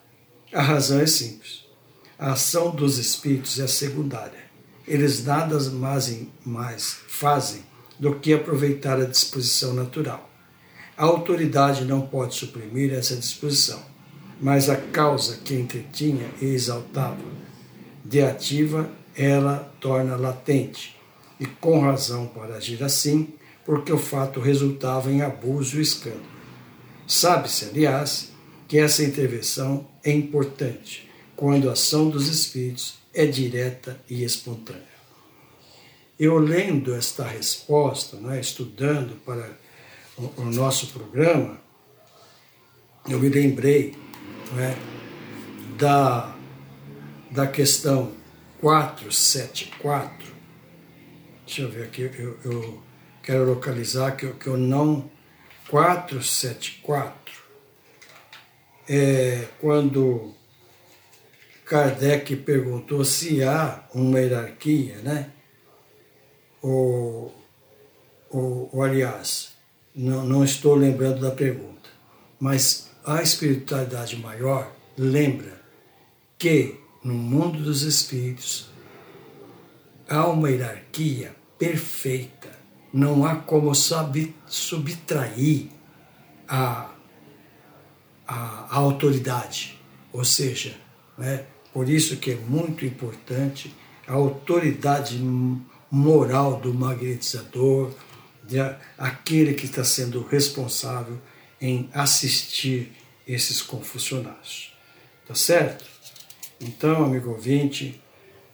A 0.51 0.61
razão 0.61 0.99
é 0.99 1.05
simples. 1.05 1.65
A 2.17 2.33
ação 2.33 2.75
dos 2.75 2.97
espíritos 2.97 3.59
é 3.59 3.67
secundária 3.67 4.51
eles 4.87 5.23
nada 5.23 5.57
mais, 5.69 6.17
mais 6.45 6.97
fazem 7.07 7.63
do 7.99 8.15
que 8.15 8.33
aproveitar 8.33 8.99
a 8.99 9.05
disposição 9.05 9.73
natural. 9.73 10.29
A 10.97 11.05
autoridade 11.05 11.85
não 11.85 12.01
pode 12.01 12.35
suprimir 12.35 12.93
essa 12.93 13.15
disposição, 13.15 13.81
mas 14.41 14.69
a 14.69 14.75
causa 14.75 15.37
que 15.37 15.53
entretinha 15.53 16.27
e 16.41 16.45
exaltava 16.45 17.21
de 18.03 18.21
ativa, 18.21 18.89
ela 19.15 19.71
torna 19.79 20.15
latente, 20.15 20.97
e 21.39 21.45
com 21.45 21.79
razão 21.79 22.27
para 22.27 22.55
agir 22.55 22.83
assim, 22.83 23.33
porque 23.63 23.93
o 23.93 23.97
fato 23.97 24.39
resultava 24.39 25.11
em 25.11 25.21
abuso 25.21 25.77
e 25.77 25.81
escândalo. 25.81 26.25
Sabe-se, 27.07 27.65
aliás, 27.65 28.31
que 28.67 28.79
essa 28.79 29.03
intervenção 29.03 29.87
é 30.03 30.11
importante 30.11 31.09
quando 31.35 31.69
a 31.69 31.73
ação 31.73 32.09
dos 32.09 32.27
espíritos 32.27 32.95
é 33.13 33.25
direta 33.25 33.99
e 34.09 34.23
espontânea. 34.23 34.81
Eu 36.19 36.37
lendo 36.37 36.93
esta 36.93 37.23
resposta, 37.23 38.17
né, 38.17 38.39
estudando 38.39 39.15
para 39.25 39.57
o, 40.17 40.41
o 40.41 40.45
nosso 40.45 40.87
programa, 40.87 41.59
eu 43.09 43.19
me 43.19 43.29
lembrei 43.29 43.95
né, 44.53 44.75
da, 45.77 46.35
da 47.29 47.47
questão 47.47 48.11
474. 48.59 50.31
Deixa 51.45 51.61
eu 51.61 51.69
ver 51.69 51.83
aqui, 51.83 52.01
eu, 52.17 52.39
eu 52.43 52.83
quero 53.23 53.45
localizar 53.45 54.11
que 54.11 54.25
eu, 54.25 54.33
que 54.35 54.47
eu 54.47 54.57
não. 54.57 55.09
474 55.69 57.33
é 58.89 59.47
quando 59.61 60.33
Kardec 61.65 62.35
perguntou 62.35 63.05
se 63.05 63.41
há 63.41 63.87
uma 63.93 64.19
hierarquia, 64.19 64.97
né? 64.97 65.31
Ou, 66.61 67.33
ou, 68.29 68.69
ou 68.73 68.83
aliás, 68.83 69.53
não, 69.95 70.25
não 70.25 70.43
estou 70.43 70.75
lembrando 70.75 71.21
da 71.21 71.31
pergunta, 71.31 71.89
mas 72.37 72.90
a 73.05 73.21
espiritualidade 73.21 74.15
maior 74.17 74.71
lembra 74.97 75.61
que 76.37 76.79
no 77.03 77.13
mundo 77.13 77.61
dos 77.63 77.81
espíritos 77.81 78.69
há 80.07 80.27
uma 80.27 80.49
hierarquia 80.49 81.35
perfeita, 81.57 82.49
não 82.93 83.25
há 83.25 83.35
como 83.35 83.73
subtrair 84.47 85.67
a, 86.47 86.91
a, 88.27 88.35
a 88.69 88.75
autoridade, 88.75 89.79
ou 90.11 90.25
seja, 90.25 90.75
né, 91.17 91.45
por 91.73 91.87
isso 91.87 92.17
que 92.17 92.31
é 92.31 92.35
muito 92.35 92.85
importante 92.85 93.73
a 94.07 94.13
autoridade 94.13 95.17
moral 95.89 96.59
do 96.59 96.73
magnetizador, 96.73 97.91
de 98.43 98.57
aquele 98.97 99.53
que 99.53 99.65
está 99.65 99.83
sendo 99.83 100.21
responsável 100.23 101.17
em 101.61 101.89
assistir 101.93 102.91
esses 103.27 103.61
confussionários. 103.61 104.73
Tá 105.27 105.35
certo? 105.35 105.85
Então, 106.59 107.05
amigo 107.05 107.29
ouvinte, 107.29 108.01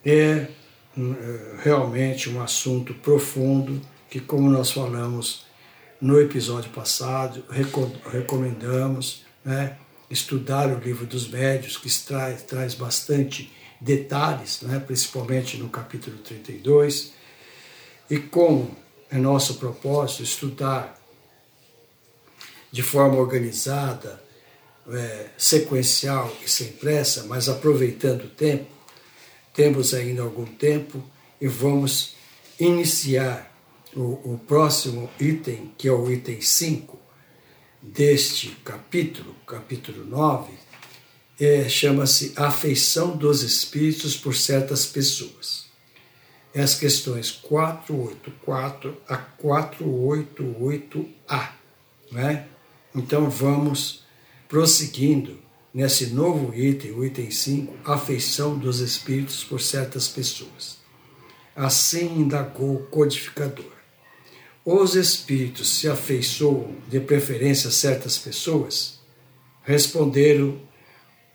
é 0.04 0.48
hum, 0.96 1.14
é 1.14 1.62
realmente 1.62 2.28
um 2.28 2.40
assunto 2.40 2.94
profundo 2.94 3.80
que, 4.10 4.20
como 4.20 4.48
nós 4.50 4.70
falamos 4.70 5.46
no 6.00 6.20
episódio 6.20 6.70
passado, 6.70 7.44
recomendamos 8.12 9.24
né, 9.44 9.76
estudar 10.08 10.68
o 10.68 10.78
livro 10.78 11.06
dos 11.06 11.28
médios, 11.28 11.76
que 11.76 11.90
traz, 12.04 12.42
traz 12.42 12.74
bastante 12.74 13.52
detalhes, 13.80 14.62
né, 14.62 14.78
principalmente 14.78 15.56
no 15.56 15.68
capítulo 15.68 16.18
32, 16.18 17.12
e 18.08 18.18
como 18.18 18.76
é 19.10 19.18
nosso 19.18 19.54
propósito 19.54 20.22
estudar 20.22 20.97
de 22.70 22.82
forma 22.82 23.16
organizada, 23.16 24.22
é, 24.90 25.26
sequencial 25.36 26.34
e 26.44 26.48
sem 26.48 26.72
pressa, 26.72 27.24
mas 27.24 27.48
aproveitando 27.48 28.24
o 28.24 28.28
tempo, 28.28 28.70
temos 29.52 29.92
ainda 29.92 30.22
algum 30.22 30.46
tempo 30.46 31.02
e 31.40 31.46
vamos 31.46 32.14
iniciar 32.58 33.52
o, 33.94 34.34
o 34.34 34.40
próximo 34.46 35.10
item, 35.20 35.72
que 35.76 35.88
é 35.88 35.92
o 35.92 36.10
item 36.10 36.40
5 36.40 36.98
deste 37.82 38.48
capítulo, 38.64 39.34
capítulo 39.46 40.04
9, 40.04 40.52
é, 41.40 41.68
chama-se 41.68 42.32
Afeição 42.36 43.16
dos 43.16 43.42
Espíritos 43.42 44.16
por 44.16 44.34
certas 44.34 44.86
pessoas. 44.86 45.68
É 46.52 46.60
as 46.62 46.74
questões 46.74 47.30
484 47.30 49.00
a 49.08 49.16
488A. 49.16 51.50
Né? 52.10 52.48
Então 52.98 53.30
vamos 53.30 54.02
prosseguindo 54.48 55.38
nesse 55.72 56.06
novo 56.06 56.52
item, 56.52 56.90
o 56.90 57.04
item 57.04 57.30
5, 57.30 57.88
afeição 57.88 58.58
dos 58.58 58.80
espíritos 58.80 59.44
por 59.44 59.60
certas 59.60 60.08
pessoas. 60.08 60.78
Assim 61.54 62.18
indagou 62.18 62.74
o 62.74 62.86
codificador. 62.86 63.72
Os 64.64 64.96
espíritos 64.96 65.68
se 65.68 65.88
afeiçoam 65.88 66.74
de 66.88 66.98
preferência 66.98 67.68
a 67.68 67.72
certas 67.72 68.18
pessoas? 68.18 68.98
Responderam 69.62 70.60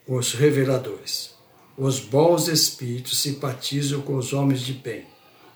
os 0.06 0.34
reveladores. 0.34 1.32
Os 1.78 2.00
bons 2.00 2.48
espíritos 2.50 3.22
simpatizam 3.22 4.02
com 4.02 4.18
os 4.18 4.34
homens 4.34 4.62
de 4.62 4.74
bem 4.74 5.06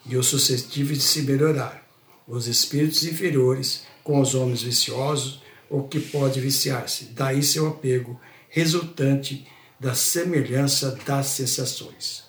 e 0.05 0.15
os 0.15 0.27
suscetíveis 0.27 0.99
de 0.99 1.03
se 1.03 1.21
melhorar. 1.23 1.85
Os 2.25 2.47
espíritos 2.47 3.03
inferiores 3.03 3.83
com 4.03 4.21
os 4.21 4.33
homens 4.33 4.61
viciosos 4.61 5.41
ou 5.69 5.87
que 5.87 5.99
pode 5.99 6.39
viciar-se. 6.39 7.05
Daí 7.05 7.43
seu 7.43 7.67
apego, 7.67 8.19
resultante 8.49 9.47
da 9.79 9.93
semelhança 9.93 10.97
das 11.05 11.27
sensações. 11.27 12.23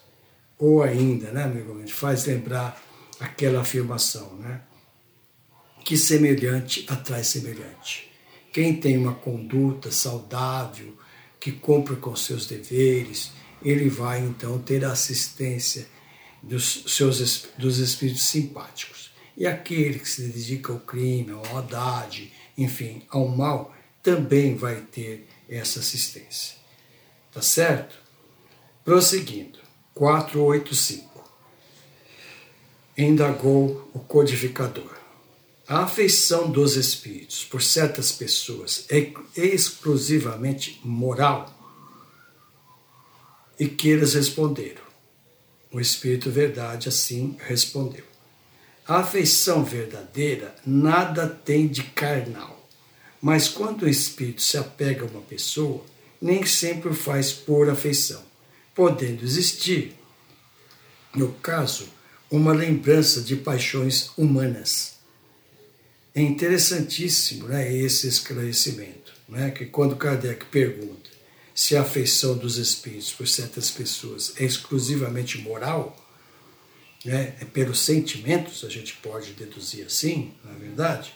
Ou 0.58 0.82
ainda, 0.82 1.30
né, 1.30 1.44
amigo, 1.44 1.80
faz 1.88 2.26
lembrar 2.26 2.82
aquela 3.20 3.60
afirmação, 3.60 4.34
né? 4.36 4.62
Que 5.84 5.96
semelhante 5.96 6.84
atrai 6.88 7.24
semelhante. 7.24 8.10
Quem 8.52 8.78
tem 8.78 8.98
uma 8.98 9.14
conduta 9.14 9.90
saudável, 9.90 10.96
que 11.40 11.52
cumpre 11.52 11.96
com 11.96 12.14
seus 12.16 12.46
deveres, 12.46 13.32
ele 13.62 13.88
vai 13.88 14.20
então 14.20 14.58
ter 14.58 14.84
a 14.84 14.92
assistência 14.92 15.86
dos, 16.42 16.84
seus, 16.88 17.46
dos 17.56 17.78
espíritos 17.78 18.24
simpáticos. 18.24 19.12
E 19.36 19.46
aquele 19.46 19.98
que 19.98 20.08
se 20.08 20.22
dedica 20.22 20.72
ao 20.72 20.80
crime, 20.80 21.30
à 21.30 21.52
maldade, 21.52 22.32
enfim, 22.58 23.02
ao 23.08 23.28
mal, 23.28 23.72
também 24.02 24.56
vai 24.56 24.80
ter 24.80 25.28
essa 25.48 25.78
assistência. 25.78 26.56
Tá 27.32 27.40
certo? 27.40 27.96
Prosseguindo, 28.84 29.60
485. 29.94 31.08
Indagou 32.96 33.88
o 33.94 34.00
codificador. 34.00 34.98
A 35.68 35.84
afeição 35.84 36.50
dos 36.50 36.76
espíritos 36.76 37.44
por 37.44 37.62
certas 37.62 38.10
pessoas 38.10 38.86
é 38.88 39.12
exclusivamente 39.36 40.80
moral? 40.82 41.54
E 43.60 43.68
que 43.68 43.88
eles 43.88 44.14
responderam. 44.14 44.82
O 45.70 45.78
Espírito 45.78 46.30
Verdade 46.30 46.88
assim 46.88 47.36
respondeu. 47.40 48.07
A 48.88 49.00
afeição 49.00 49.62
verdadeira 49.62 50.56
nada 50.64 51.28
tem 51.28 51.68
de 51.68 51.82
carnal, 51.82 52.66
mas 53.20 53.46
quando 53.46 53.82
o 53.82 53.88
espírito 53.88 54.40
se 54.40 54.56
apega 54.56 55.04
a 55.04 55.06
uma 55.06 55.20
pessoa, 55.20 55.84
nem 56.18 56.46
sempre 56.46 56.88
o 56.88 56.94
faz 56.94 57.30
por 57.30 57.68
afeição, 57.68 58.22
podendo 58.74 59.22
existir, 59.22 59.94
no 61.14 61.32
caso, 61.34 61.86
uma 62.30 62.54
lembrança 62.54 63.20
de 63.20 63.36
paixões 63.36 64.10
humanas. 64.16 64.94
É 66.14 66.22
interessantíssimo 66.22 67.46
né, 67.46 67.70
esse 67.70 68.08
esclarecimento, 68.08 69.12
né, 69.28 69.50
que 69.50 69.66
quando 69.66 69.96
Kardec 69.96 70.46
pergunta 70.46 71.10
se 71.54 71.76
a 71.76 71.82
afeição 71.82 72.38
dos 72.38 72.56
espíritos 72.56 73.12
por 73.12 73.28
certas 73.28 73.70
pessoas 73.70 74.32
é 74.38 74.44
exclusivamente 74.44 75.36
moral, 75.42 76.07
né, 77.04 77.34
é 77.40 77.44
pelos 77.44 77.80
sentimentos, 77.80 78.64
a 78.64 78.68
gente 78.68 78.96
pode 78.96 79.32
deduzir 79.32 79.86
assim, 79.86 80.34
na 80.44 80.52
é 80.52 80.54
verdade, 80.54 81.14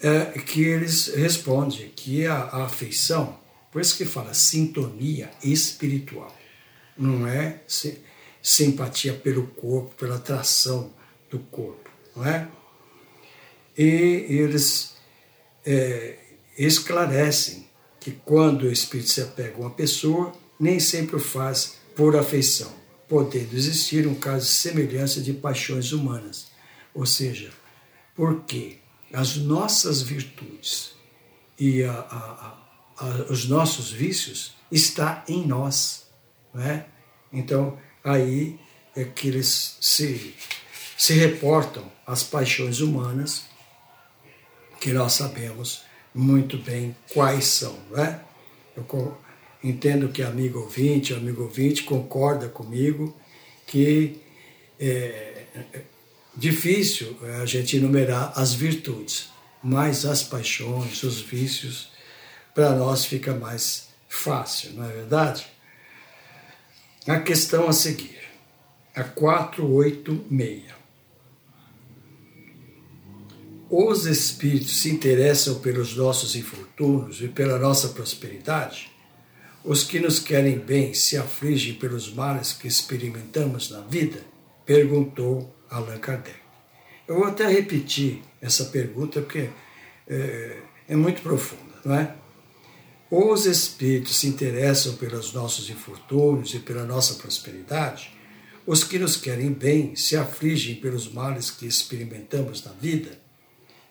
é, 0.00 0.38
que 0.38 0.62
eles 0.62 1.08
respondem 1.08 1.90
que 1.94 2.26
a, 2.26 2.34
a 2.34 2.64
afeição, 2.64 3.38
por 3.70 3.80
isso 3.80 3.96
que 3.96 4.04
fala 4.04 4.34
sintonia 4.34 5.30
espiritual, 5.42 6.34
não 6.96 7.26
é 7.26 7.60
simpatia 8.42 9.12
pelo 9.12 9.46
corpo, 9.48 9.94
pela 9.96 10.16
atração 10.16 10.92
do 11.30 11.38
corpo, 11.38 11.90
não 12.14 12.24
é? 12.24 12.48
E 13.76 14.26
eles 14.28 14.96
é, 15.66 16.18
esclarecem 16.56 17.66
que 17.98 18.12
quando 18.12 18.64
o 18.64 18.72
espírito 18.72 19.10
se 19.10 19.20
apega 19.20 19.56
a 19.56 19.60
uma 19.60 19.70
pessoa, 19.70 20.32
nem 20.60 20.78
sempre 20.78 21.16
o 21.16 21.20
faz 21.20 21.78
por 21.96 22.14
afeição 22.16 22.83
podendo 23.14 23.54
existir 23.54 24.08
um 24.08 24.14
caso 24.16 24.44
de 24.44 24.50
semelhança 24.50 25.20
de 25.20 25.32
paixões 25.32 25.92
humanas. 25.92 26.48
Ou 26.92 27.06
seja, 27.06 27.52
porque 28.12 28.78
as 29.12 29.36
nossas 29.36 30.02
virtudes 30.02 30.96
e 31.56 31.84
a, 31.84 31.92
a, 31.92 32.58
a, 32.98 33.06
os 33.30 33.48
nossos 33.48 33.92
vícios 33.92 34.56
está 34.68 35.22
em 35.28 35.46
nós. 35.46 36.08
Né? 36.52 36.86
Então, 37.32 37.78
aí 38.02 38.58
é 38.96 39.04
que 39.04 39.28
eles 39.28 39.76
se, 39.80 40.34
se 40.98 41.12
reportam 41.14 41.84
às 42.04 42.24
paixões 42.24 42.80
humanas, 42.80 43.44
que 44.80 44.92
nós 44.92 45.12
sabemos 45.12 45.82
muito 46.12 46.58
bem 46.58 46.96
quais 47.12 47.44
são. 47.44 47.78
Né? 47.92 48.20
Eu 48.76 48.82
Entendo 49.64 50.10
que 50.10 50.22
amigo 50.22 50.60
ouvinte, 50.60 51.14
amigo 51.14 51.44
ouvinte 51.44 51.84
concorda 51.84 52.50
comigo 52.50 53.16
que 53.66 54.20
é, 54.78 55.46
é 55.72 55.82
difícil 56.36 57.16
a 57.40 57.46
gente 57.46 57.78
enumerar 57.78 58.34
as 58.36 58.52
virtudes, 58.52 59.30
mas 59.62 60.04
as 60.04 60.22
paixões, 60.22 61.02
os 61.02 61.18
vícios, 61.18 61.90
para 62.54 62.76
nós 62.76 63.06
fica 63.06 63.32
mais 63.32 63.88
fácil, 64.06 64.74
não 64.74 64.84
é 64.84 64.92
verdade? 64.92 65.46
A 67.06 67.18
questão 67.20 67.66
a 67.66 67.72
seguir, 67.72 68.20
a 68.94 69.02
486. 69.02 70.74
Os 73.70 74.04
espíritos 74.04 74.76
se 74.76 74.90
interessam 74.90 75.58
pelos 75.60 75.96
nossos 75.96 76.36
infortúnios 76.36 77.22
e 77.22 77.28
pela 77.28 77.58
nossa 77.58 77.88
prosperidade? 77.88 78.93
Os 79.64 79.82
que 79.82 79.98
nos 79.98 80.18
querem 80.18 80.58
bem 80.58 80.92
se 80.92 81.16
afligem 81.16 81.72
pelos 81.76 82.12
males 82.12 82.52
que 82.52 82.68
experimentamos 82.68 83.70
na 83.70 83.80
vida? 83.80 84.20
Perguntou 84.66 85.56
Allan 85.70 85.96
Kardec. 85.98 86.36
Eu 87.08 87.14
vou 87.14 87.24
até 87.24 87.48
repetir 87.48 88.20
essa 88.42 88.66
pergunta 88.66 89.22
porque 89.22 89.48
é, 90.06 90.60
é 90.86 90.94
muito 90.94 91.22
profunda, 91.22 91.80
não 91.82 91.94
é? 91.94 92.14
Os 93.10 93.46
espíritos 93.46 94.16
se 94.16 94.26
interessam 94.26 94.96
pelos 94.96 95.32
nossos 95.32 95.70
infortúnios 95.70 96.52
e 96.52 96.58
pela 96.58 96.84
nossa 96.84 97.14
prosperidade? 97.14 98.10
Os 98.66 98.84
que 98.84 98.98
nos 98.98 99.16
querem 99.16 99.50
bem 99.50 99.96
se 99.96 100.14
afligem 100.14 100.74
pelos 100.74 101.10
males 101.10 101.50
que 101.50 101.66
experimentamos 101.66 102.62
na 102.62 102.72
vida? 102.72 103.18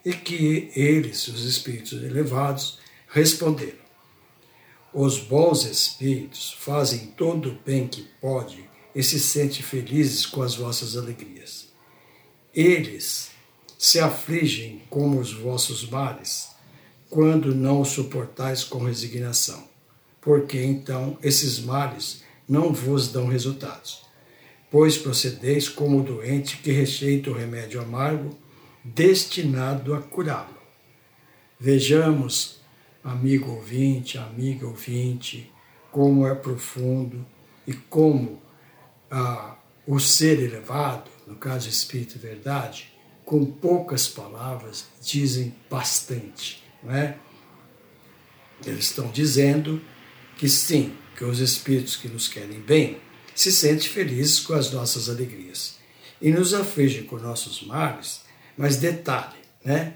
E 0.06 0.14
que 0.14 0.70
eles, 0.76 1.28
os 1.30 1.46
espíritos 1.46 1.94
elevados, 1.94 2.78
responderam: 3.08 3.83
os 4.94 5.18
bons 5.18 5.66
espíritos 5.66 6.56
fazem 6.60 7.08
todo 7.18 7.50
o 7.50 7.58
bem 7.66 7.88
que 7.88 8.04
podem 8.22 8.66
e 8.94 9.02
se 9.02 9.20
sentem 9.20 9.64
felizes 9.64 10.26
com 10.26 10.44
as 10.44 10.56
vossas 10.56 10.96
alegrias. 10.96 11.70
Eles 12.54 13.32
se 13.78 14.00
afligem 14.00 14.84
com 14.90 15.18
os 15.18 15.34
vossos 15.34 15.90
males, 15.90 16.50
quando 17.10 17.54
não 17.54 17.82
o 17.82 17.86
suportais 17.86 18.64
com 18.64 18.86
resignação, 18.86 19.68
porque 20.22 20.62
então 20.62 21.18
esses 21.22 21.60
males 21.60 22.24
não 22.48 22.72
vos 22.72 23.08
dão 23.08 23.28
resultados. 23.28 24.04
Pois 24.70 24.98
procedeis 24.98 25.68
como 25.68 26.00
o 26.00 26.04
doente 26.04 26.58
que 26.58 26.72
rejeita 26.72 27.30
o 27.30 27.34
remédio 27.34 27.82
amargo, 27.82 28.38
destinado 28.84 29.94
a 29.94 30.02
curá-lo. 30.02 30.58
Vejamos, 31.60 32.63
amigo 33.04 33.52
ouvinte, 33.52 34.18
amiga 34.18 34.66
ouvinte, 34.66 35.52
como 35.92 36.26
é 36.26 36.34
profundo 36.34 37.26
e 37.68 37.74
como 37.74 38.42
ah, 39.12 39.58
o 39.86 40.00
ser 40.00 40.40
elevado, 40.40 41.10
no 41.28 41.36
caso 41.36 41.70
Espírito 41.70 42.18
Verdade, 42.18 42.92
com 43.26 43.46
poucas 43.46 44.08
palavras 44.08 44.88
dizem 45.02 45.56
bastante, 45.70 46.64
não 46.82 46.94
é? 46.94 47.18
Eles 48.66 48.86
estão 48.86 49.10
dizendo 49.12 49.82
que 50.38 50.50
sim, 50.50 50.96
que 51.16 51.24
os 51.24 51.40
espíritos 51.40 51.96
que 51.96 52.08
nos 52.08 52.28
querem 52.28 52.60
bem 52.60 53.00
se 53.36 53.52
sentem 53.52 53.90
felizes 53.90 54.40
com 54.40 54.54
as 54.54 54.72
nossas 54.72 55.10
alegrias 55.10 55.78
e 56.22 56.32
nos 56.32 56.54
afligem 56.54 57.04
com 57.04 57.18
nossos 57.18 57.64
males, 57.64 58.22
mas 58.58 58.78
detalhe, 58.78 59.38
né? 59.64 59.96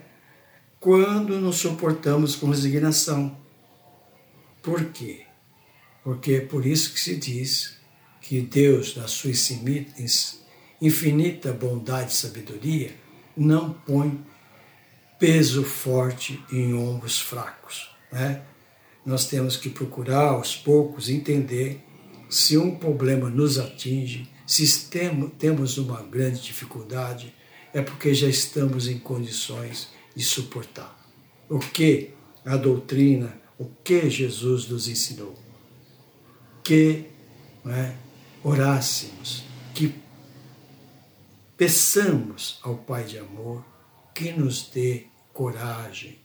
Quando 0.79 1.39
nos 1.39 1.57
suportamos 1.57 2.35
com 2.35 2.49
resignação. 2.49 3.35
Por 4.61 4.85
quê? 4.85 5.25
Porque 6.03 6.33
é 6.33 6.41
por 6.41 6.65
isso 6.65 6.93
que 6.93 6.99
se 6.99 7.15
diz 7.15 7.77
que 8.21 8.41
Deus, 8.41 8.95
na 8.95 9.07
sua 9.07 9.31
infinita 10.81 11.51
bondade 11.51 12.11
e 12.11 12.15
sabedoria, 12.15 12.95
não 13.35 13.73
põe 13.73 14.23
peso 15.17 15.63
forte 15.63 16.43
em 16.51 16.73
ombros 16.73 17.19
fracos. 17.19 17.89
Né? 18.11 18.43
Nós 19.05 19.25
temos 19.25 19.57
que 19.57 19.69
procurar 19.69 20.29
aos 20.29 20.55
poucos 20.55 21.09
entender 21.09 21.83
se 22.29 22.57
um 22.57 22.75
problema 22.75 23.29
nos 23.29 23.57
atinge, 23.57 24.29
se 24.45 24.89
temos 25.39 25.77
uma 25.77 26.03
grande 26.03 26.41
dificuldade, 26.41 27.33
é 27.73 27.81
porque 27.81 28.13
já 28.13 28.27
estamos 28.27 28.87
em 28.87 28.99
condições 28.99 29.96
de 30.17 30.23
suportar. 30.23 30.97
O 31.47 31.59
que 31.59 32.09
a 32.43 32.57
doutrina, 32.57 33.39
o 33.55 33.65
que 33.83 34.09
Jesus 34.09 34.67
nos 34.67 34.87
ensinou? 34.87 35.37
Que 36.63 37.05
é, 37.67 37.93
orássemos, 38.43 39.43
que 39.75 39.93
peçamos 41.55 42.59
ao 42.63 42.77
Pai 42.77 43.03
de 43.03 43.19
amor 43.19 43.63
que 44.15 44.31
nos 44.31 44.67
dê 44.69 45.05
coragem, 45.31 46.17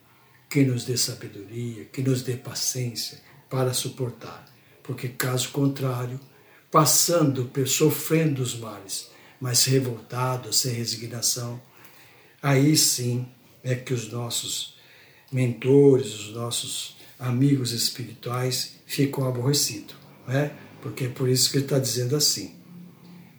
que 0.49 0.65
nos 0.65 0.87
dê 0.87 0.97
sabedoria, 0.97 1.85
que 1.85 2.03
nos 2.03 2.23
dê 2.23 2.35
paciência 2.35 3.21
para 3.51 3.75
suportar. 3.75 4.47
Porque, 4.83 5.07
caso 5.11 5.51
contrário, 5.51 6.19
passando, 6.71 7.51
sofrendo 7.67 8.41
os 8.41 8.59
males, 8.59 9.11
mas 9.39 9.67
revoltado, 9.67 10.51
sem 10.51 10.73
resignação, 10.73 11.61
aí 12.41 12.75
sim 12.75 13.29
é 13.63 13.75
que 13.75 13.95
os 13.95 14.11
nossos 14.11 14.77
mentores, 15.31 16.15
os 16.15 16.35
nossos 16.35 16.97
amigos 17.19 17.73
espirituais 17.73 18.77
ficam 18.87 19.27
aborrecidos. 19.27 19.95
Não 20.27 20.35
é? 20.35 20.53
Porque 20.81 21.05
é 21.05 21.09
por 21.09 21.29
isso 21.29 21.51
que 21.51 21.59
ele 21.59 21.65
está 21.65 21.79
dizendo 21.79 22.17
assim: 22.17 22.55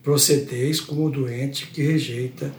procedeis 0.01 0.79
como 0.79 1.05
o 1.05 1.11
doente 1.11 1.67
que 1.67 1.81
rejeita 1.81 2.53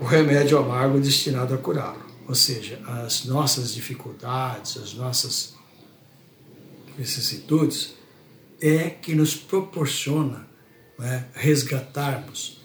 o 0.00 0.04
remédio 0.04 0.58
amargo 0.58 1.00
destinado 1.00 1.54
a 1.54 1.58
curá-lo. 1.58 2.06
Ou 2.28 2.34
seja, 2.34 2.78
as 2.86 3.24
nossas 3.24 3.74
dificuldades, 3.74 4.76
as 4.76 4.92
nossas 4.92 5.54
vicissitudes, 6.96 7.94
é 8.60 8.90
que 8.90 9.14
nos 9.14 9.34
proporciona 9.34 10.46
né, 10.98 11.26
resgatarmos 11.32 12.60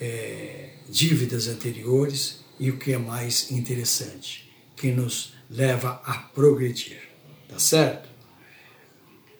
é, 0.00 0.70
dívidas 0.88 1.48
anteriores 1.48 2.44
e 2.58 2.70
o 2.70 2.78
que 2.78 2.92
é 2.92 2.98
mais 2.98 3.50
interessante, 3.50 4.50
que 4.76 4.90
nos 4.90 5.34
leva 5.50 6.00
a 6.04 6.14
progredir. 6.14 7.00
Tá 7.48 7.58
certo? 7.58 8.08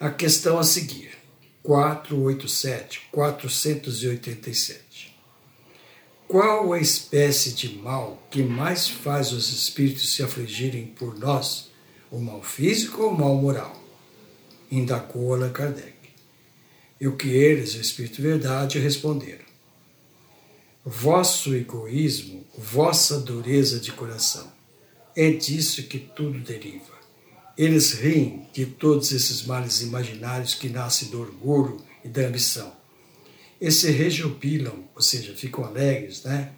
A 0.00 0.10
questão 0.10 0.58
a 0.58 0.64
seguir, 0.64 1.12
487, 1.62 3.02
487. 3.12 4.88
Qual 6.28 6.74
a 6.74 6.78
espécie 6.78 7.52
de 7.52 7.74
mal 7.76 8.22
que 8.30 8.42
mais 8.42 8.86
faz 8.86 9.32
os 9.32 9.50
espíritos 9.50 10.14
se 10.14 10.22
afligirem 10.22 10.86
por 10.86 11.18
nós? 11.18 11.70
O 12.10 12.20
mal 12.20 12.42
físico 12.42 13.02
ou 13.02 13.10
o 13.10 13.18
mal 13.18 13.34
moral? 13.34 13.82
Indagou 14.70 15.34
Allan 15.34 15.50
Kardec. 15.50 15.94
E 17.00 17.08
o 17.08 17.16
que 17.16 17.28
eles, 17.28 17.74
o 17.74 17.80
Espírito 17.80 18.20
Verdade, 18.20 18.78
responderam: 18.78 19.47
Vosso 20.90 21.54
egoísmo, 21.54 22.46
vossa 22.56 23.20
dureza 23.20 23.78
de 23.78 23.92
coração, 23.92 24.50
é 25.14 25.30
disso 25.30 25.82
que 25.82 25.98
tudo 25.98 26.38
deriva. 26.38 26.96
Eles 27.58 27.92
riem 27.92 28.48
de 28.54 28.64
todos 28.64 29.12
esses 29.12 29.44
males 29.44 29.82
imaginários 29.82 30.54
que 30.54 30.70
nascem 30.70 31.10
do 31.10 31.20
orgulho 31.20 31.76
e 32.02 32.08
da 32.08 32.22
ambição. 32.22 32.72
E 33.60 33.70
se 33.70 33.90
rejubilam, 33.90 34.88
ou 34.94 35.02
seja, 35.02 35.34
ficam 35.34 35.62
alegres, 35.62 36.22
né? 36.22 36.52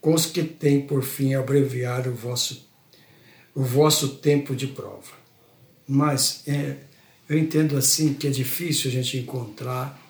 Com 0.00 0.14
os 0.14 0.26
que 0.26 0.44
têm 0.44 0.86
por 0.86 1.02
fim 1.02 1.34
abreviar 1.34 2.06
o 2.06 2.14
vosso, 2.14 2.70
o 3.52 3.64
vosso 3.64 4.18
tempo 4.18 4.54
de 4.54 4.68
prova. 4.68 5.18
Mas 5.84 6.44
é, 6.46 6.76
eu 7.28 7.36
entendo 7.36 7.76
assim 7.76 8.14
que 8.14 8.28
é 8.28 8.30
difícil 8.30 8.88
a 8.88 8.94
gente 8.94 9.18
encontrar 9.18 10.00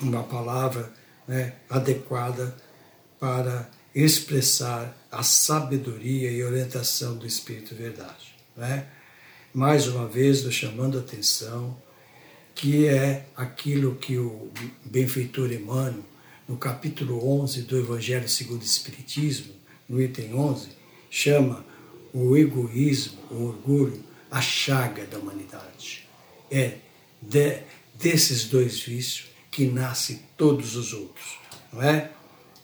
uma 0.00 0.22
palavra 0.22 1.01
né, 1.26 1.54
adequada 1.68 2.54
para 3.18 3.68
expressar 3.94 4.96
a 5.10 5.22
sabedoria 5.22 6.30
e 6.30 6.42
orientação 6.42 7.16
do 7.16 7.26
Espírito 7.26 7.74
Verdade. 7.74 8.34
Né? 8.56 8.86
Mais 9.52 9.86
uma 9.86 10.08
vez, 10.08 10.42
chamando 10.52 10.98
a 10.98 11.00
atenção 11.00 11.76
que 12.54 12.86
é 12.86 13.26
aquilo 13.34 13.94
que 13.96 14.18
o 14.18 14.50
benfeitor 14.84 15.52
Emmanuel, 15.52 16.04
no 16.46 16.56
capítulo 16.56 17.40
11 17.40 17.62
do 17.62 17.78
Evangelho 17.78 18.28
segundo 18.28 18.60
o 18.60 18.64
Espiritismo, 18.64 19.54
no 19.88 20.00
item 20.02 20.34
11, 20.34 20.68
chama 21.10 21.64
o 22.12 22.36
egoísmo, 22.36 23.18
o 23.30 23.44
orgulho, 23.44 24.02
a 24.30 24.40
chaga 24.40 25.06
da 25.06 25.18
humanidade. 25.18 26.06
É 26.50 26.78
de, 27.20 27.60
desses 27.94 28.44
dois 28.44 28.80
vícios 28.80 29.31
que 29.52 29.66
nascem 29.66 30.20
todos 30.36 30.74
os 30.76 30.94
outros, 30.94 31.38
não 31.70 31.82
é? 31.82 32.10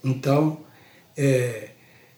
Então, 0.02 0.64
é, 1.14 1.72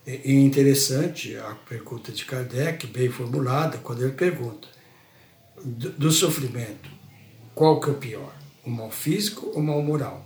é 0.07 0.33
interessante 0.33 1.37
a 1.37 1.57
pergunta 1.69 2.13
de 2.13 2.25
Kardec, 2.25 2.87
bem 2.87 3.11
formulada, 3.11 3.79
quando 3.79 4.03
ele 4.03 4.13
pergunta 4.13 4.69
do, 5.63 5.91
do 5.91 6.13
sofrimento, 6.13 6.89
qual 7.53 7.81
que 7.81 7.91
é 7.91 7.93
o 7.93 7.97
pior? 7.97 8.35
O 8.65 8.71
mal 8.71 8.93
físico 8.93 9.47
ou 9.49 9.57
o 9.57 9.63
mal 9.63 9.83
moral? 9.83 10.25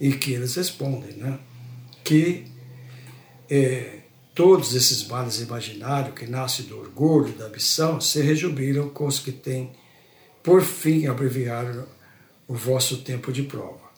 E 0.00 0.12
que 0.12 0.32
eles 0.32 0.54
respondem, 0.54 1.12
né? 1.12 1.38
Que 2.02 2.46
é, 3.50 3.98
todos 4.34 4.74
esses 4.74 5.06
males 5.06 5.38
imaginários 5.38 6.14
que 6.14 6.26
nascem 6.26 6.64
do 6.64 6.78
orgulho, 6.78 7.34
da 7.34 7.44
ambição, 7.44 8.00
se 8.00 8.22
rejubilam 8.22 8.88
com 8.88 9.06
os 9.06 9.18
que 9.18 9.32
têm, 9.32 9.70
por 10.42 10.62
fim, 10.62 11.06
abreviar 11.06 11.86
o 12.50 12.54
vosso 12.54 13.02
tempo 13.02 13.32
de 13.32 13.44
prova. 13.44 13.88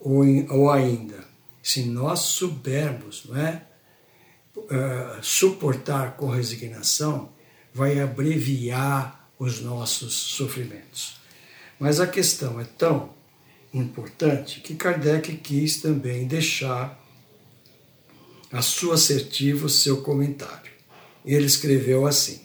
Ou, 0.00 0.24
ou 0.48 0.70
ainda, 0.70 1.22
se 1.62 1.82
nós 1.82 2.20
soubermos, 2.20 3.26
não 3.26 3.36
é? 3.36 3.62
uh, 4.56 5.22
suportar 5.22 6.16
com 6.16 6.30
resignação, 6.30 7.30
vai 7.74 8.00
abreviar 8.00 9.28
os 9.38 9.60
nossos 9.60 10.14
sofrimentos. 10.14 11.20
Mas 11.78 12.00
a 12.00 12.06
questão 12.06 12.58
é 12.58 12.64
tão 12.64 13.12
importante 13.72 14.60
que 14.60 14.74
Kardec 14.74 15.36
quis 15.36 15.82
também 15.82 16.26
deixar 16.26 16.98
a 18.50 18.62
sua 18.62 18.94
assertivo 18.94 19.68
seu 19.68 20.00
comentário. 20.00 20.72
Ele 21.22 21.44
escreveu 21.44 22.06
assim: 22.06 22.40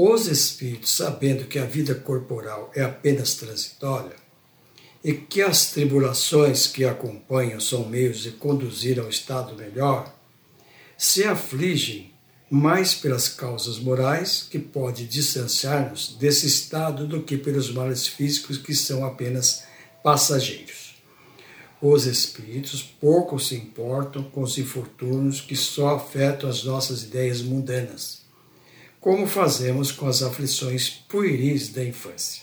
Os 0.00 0.28
espíritos, 0.28 0.92
sabendo 0.92 1.46
que 1.46 1.58
a 1.58 1.64
vida 1.64 1.92
corporal 1.92 2.70
é 2.72 2.84
apenas 2.84 3.34
transitória 3.34 4.14
e 5.02 5.12
que 5.12 5.42
as 5.42 5.72
tribulações 5.72 6.68
que 6.68 6.84
acompanham 6.84 7.58
são 7.58 7.88
meios 7.88 8.20
de 8.20 8.30
conduzir 8.30 9.00
ao 9.00 9.08
estado 9.08 9.56
melhor, 9.56 10.14
se 10.96 11.24
afligem 11.24 12.12
mais 12.48 12.94
pelas 12.94 13.28
causas 13.28 13.80
morais, 13.80 14.46
que 14.48 14.60
pode 14.60 15.04
distanciar-nos 15.04 16.16
desse 16.16 16.46
estado, 16.46 17.04
do 17.04 17.24
que 17.24 17.36
pelos 17.36 17.68
males 17.72 18.06
físicos, 18.06 18.56
que 18.56 18.76
são 18.76 19.04
apenas 19.04 19.64
passageiros. 20.04 20.94
Os 21.82 22.06
espíritos 22.06 22.82
pouco 22.82 23.36
se 23.40 23.56
importam 23.56 24.22
com 24.22 24.42
os 24.42 24.58
infortúnios 24.58 25.40
que 25.40 25.56
só 25.56 25.96
afetam 25.96 26.48
as 26.48 26.62
nossas 26.62 27.02
ideias 27.02 27.42
mundanas, 27.42 28.27
como 29.00 29.26
fazemos 29.26 29.92
com 29.92 30.06
as 30.06 30.22
aflições 30.22 30.88
pueris 30.88 31.68
da 31.68 31.84
infância. 31.84 32.42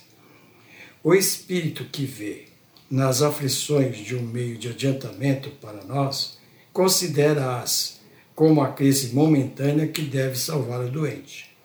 O 1.04 1.14
espírito 1.14 1.86
que 1.86 2.06
vê 2.06 2.46
nas 2.90 3.22
aflições 3.22 3.98
de 3.98 4.16
um 4.16 4.22
meio 4.22 4.58
de 4.58 4.70
adiantamento 4.70 5.50
para 5.62 5.84
nós, 5.84 6.38
considera-as 6.72 8.00
como 8.36 8.62
a 8.62 8.72
crise 8.72 9.14
momentânea 9.14 9.88
que 9.88 10.02
deve 10.02 10.38
salvar 10.38 10.82
o 10.82 10.90
doente. 10.90 11.56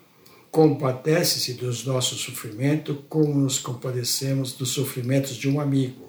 Compadece-se 0.50 1.54
dos 1.54 1.84
nossos 1.84 2.20
sofrimentos 2.20 2.96
como 3.08 3.34
nos 3.34 3.58
compadecemos 3.58 4.52
dos 4.52 4.70
sofrimentos 4.70 5.36
de 5.36 5.48
um 5.48 5.60
amigo. 5.60 6.08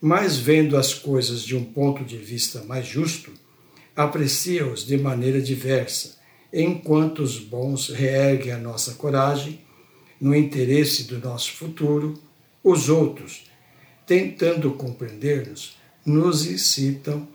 Mas 0.00 0.36
vendo 0.36 0.76
as 0.76 0.94
coisas 0.94 1.42
de 1.42 1.56
um 1.56 1.64
ponto 1.64 2.04
de 2.04 2.16
vista 2.16 2.62
mais 2.64 2.86
justo, 2.86 3.32
aprecia-os 3.94 4.86
de 4.86 4.96
maneira 4.96 5.40
diversa, 5.40 6.19
enquanto 6.52 7.22
os 7.22 7.38
bons 7.38 7.88
reerguem 7.88 8.52
a 8.52 8.58
nossa 8.58 8.94
coragem 8.94 9.60
no 10.20 10.34
interesse 10.34 11.04
do 11.04 11.18
nosso 11.18 11.52
futuro, 11.52 12.14
os 12.62 12.88
outros, 12.88 13.50
tentando 14.06 14.72
compreender-nos, 14.72 15.76
nos 16.04 16.46
incitam 16.46 17.26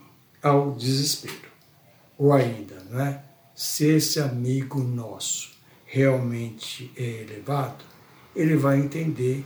ao 0.41 0.73
desespero. 0.73 1.49
Ou 2.17 2.32
ainda, 2.34 2.86
não 2.89 2.99
é? 2.99 3.23
se 3.56 3.86
esse 3.86 4.19
amigo 4.19 4.84
nosso 4.84 5.54
realmente 5.86 6.91
é 6.97 7.21
elevado, 7.21 7.86
ele 8.36 8.58
vai 8.58 8.78
entender 8.78 9.45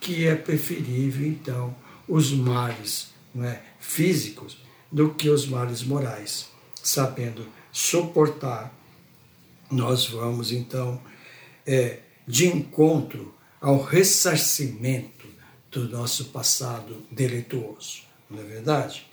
que 0.00 0.26
é 0.26 0.34
preferível, 0.34 1.26
então, 1.26 1.74
os 2.08 2.32
males 2.32 3.10
não 3.32 3.44
é, 3.44 3.62
físicos 3.78 4.58
do 4.90 5.14
que 5.14 5.28
os 5.30 5.46
males 5.46 5.82
morais. 5.84 6.48
Sabendo 6.82 7.46
suportar, 7.72 8.74
nós 9.70 10.06
vamos, 10.06 10.52
então, 10.52 11.00
é, 11.66 12.00
de 12.26 12.46
encontro 12.46 13.34
ao 13.60 13.82
ressarcimento 13.82 15.26
do 15.70 15.88
nosso 15.88 16.26
passado 16.26 17.02
delituoso, 17.10 18.02
não 18.30 18.40
é 18.40 18.42
verdade? 18.42 19.06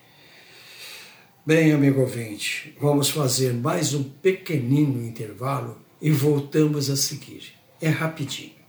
Bem, 1.45 1.71
amigo 1.71 2.01
ouvinte, 2.01 2.75
vamos 2.79 3.09
fazer 3.09 3.53
mais 3.53 3.93
um 3.93 4.03
pequenino 4.03 5.03
intervalo 5.03 5.81
e 6.01 6.11
voltamos 6.11 6.89
a 6.89 6.95
seguir. 6.95 7.53
É 7.81 7.89
rapidinho. 7.89 8.61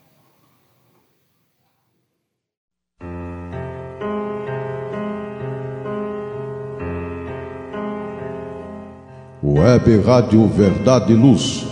Web 9.45 10.01
Rádio 10.01 10.47
Verdade 10.47 11.13
e 11.13 11.17
Luz, 11.17 11.67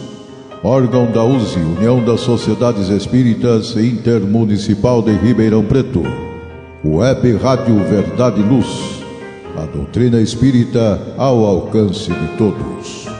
órgão 0.62 1.10
da 1.10 1.24
USE, 1.24 1.58
União 1.58 2.04
das 2.04 2.20
Sociedades 2.20 2.88
Espíritas 2.88 3.76
Intermunicipal 3.76 5.00
de 5.00 5.12
Ribeirão 5.12 5.64
Preto. 5.64 6.02
Web 6.84 7.36
Rádio 7.36 7.76
Verdade 7.84 8.40
e 8.40 8.44
Luz, 8.44 9.02
a 9.56 9.66
doutrina 9.66 10.20
espírita 10.20 11.14
ao 11.16 11.44
alcance 11.44 12.10
de 12.10 12.36
todos. 12.36 13.19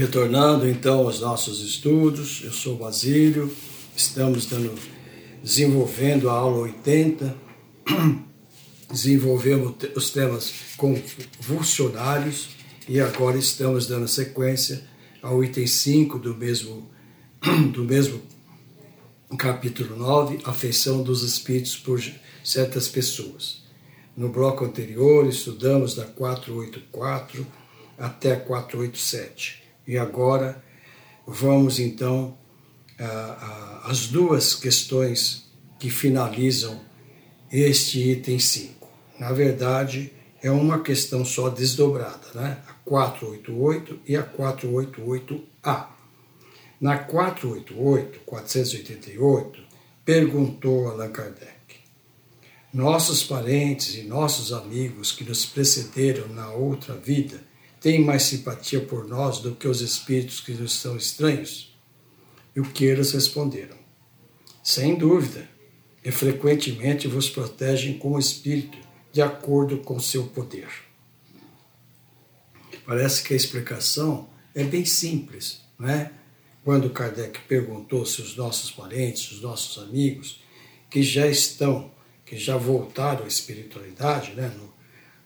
Retornando 0.00 0.66
então 0.66 1.00
aos 1.00 1.20
nossos 1.20 1.60
estudos, 1.60 2.40
eu 2.42 2.52
sou 2.54 2.74
Basílio, 2.74 3.54
estamos 3.94 4.46
dando, 4.46 4.72
desenvolvendo 5.44 6.30
a 6.30 6.32
aula 6.32 6.60
80, 6.60 7.36
desenvolvemos 8.90 9.74
os 9.94 10.08
temas 10.08 10.54
convulsionários 10.78 12.48
e 12.88 12.98
agora 12.98 13.36
estamos 13.36 13.86
dando 13.86 14.08
sequência 14.08 14.82
ao 15.20 15.44
item 15.44 15.66
5 15.66 16.18
do 16.18 16.34
mesmo, 16.34 16.90
do 17.70 17.84
mesmo 17.84 18.22
capítulo 19.36 19.98
9, 19.98 20.38
afeição 20.44 21.02
dos 21.02 21.22
espíritos 21.22 21.76
por 21.76 22.02
certas 22.42 22.88
pessoas. 22.88 23.64
No 24.16 24.30
bloco 24.30 24.64
anterior, 24.64 25.26
estudamos 25.26 25.94
da 25.94 26.06
484 26.06 27.46
até 27.98 28.34
487. 28.34 29.60
E 29.86 29.98
agora 29.98 30.62
vamos 31.26 31.78
então 31.78 32.36
às 33.84 34.06
duas 34.08 34.54
questões 34.54 35.50
que 35.78 35.88
finalizam 35.90 36.80
este 37.50 38.10
item 38.10 38.38
5. 38.38 38.88
Na 39.18 39.32
verdade, 39.32 40.12
é 40.42 40.50
uma 40.50 40.80
questão 40.80 41.24
só 41.24 41.48
desdobrada, 41.48 42.28
né? 42.34 42.62
A 42.68 42.72
488 42.84 44.00
e 44.06 44.16
a 44.16 44.22
488A. 44.22 45.88
Na 46.80 46.98
488, 46.98 48.20
488, 48.20 49.60
perguntou 50.04 50.88
Allan 50.88 51.10
Kardec: 51.10 51.80
Nossos 52.72 53.22
parentes 53.22 53.96
e 53.96 54.02
nossos 54.04 54.52
amigos 54.52 55.12
que 55.12 55.24
nos 55.24 55.44
precederam 55.44 56.28
na 56.28 56.50
outra 56.50 56.94
vida 56.94 57.42
têm 57.80 58.04
mais 58.04 58.24
simpatia 58.24 58.80
por 58.80 59.08
nós 59.08 59.38
do 59.38 59.54
que 59.54 59.66
os 59.66 59.80
espíritos 59.80 60.40
que 60.40 60.52
nos 60.52 60.74
são 60.74 60.96
estranhos? 60.96 61.74
E 62.54 62.60
o 62.60 62.64
que 62.64 62.84
eles 62.84 63.12
responderam? 63.12 63.78
Sem 64.62 64.96
dúvida, 64.96 65.48
e 66.04 66.10
frequentemente 66.10 67.08
vos 67.08 67.28
protegem 67.28 67.98
com 67.98 68.12
o 68.12 68.18
espírito, 68.18 68.78
de 69.12 69.22
acordo 69.22 69.78
com 69.78 69.98
seu 69.98 70.24
poder. 70.28 70.68
Parece 72.86 73.22
que 73.22 73.32
a 73.32 73.36
explicação 73.36 74.28
é 74.54 74.62
bem 74.62 74.84
simples, 74.84 75.60
não 75.78 75.88
é? 75.88 76.12
Quando 76.62 76.90
Kardec 76.90 77.40
perguntou 77.48 78.04
se 78.04 78.20
os 78.20 78.36
nossos 78.36 78.70
parentes, 78.70 79.32
os 79.32 79.40
nossos 79.40 79.82
amigos, 79.82 80.40
que 80.90 81.02
já 81.02 81.26
estão, 81.26 81.90
que 82.24 82.36
já 82.36 82.56
voltaram 82.56 83.24
à 83.24 83.28
espiritualidade, 83.28 84.34
né, 84.34 84.52
no, 84.56 84.74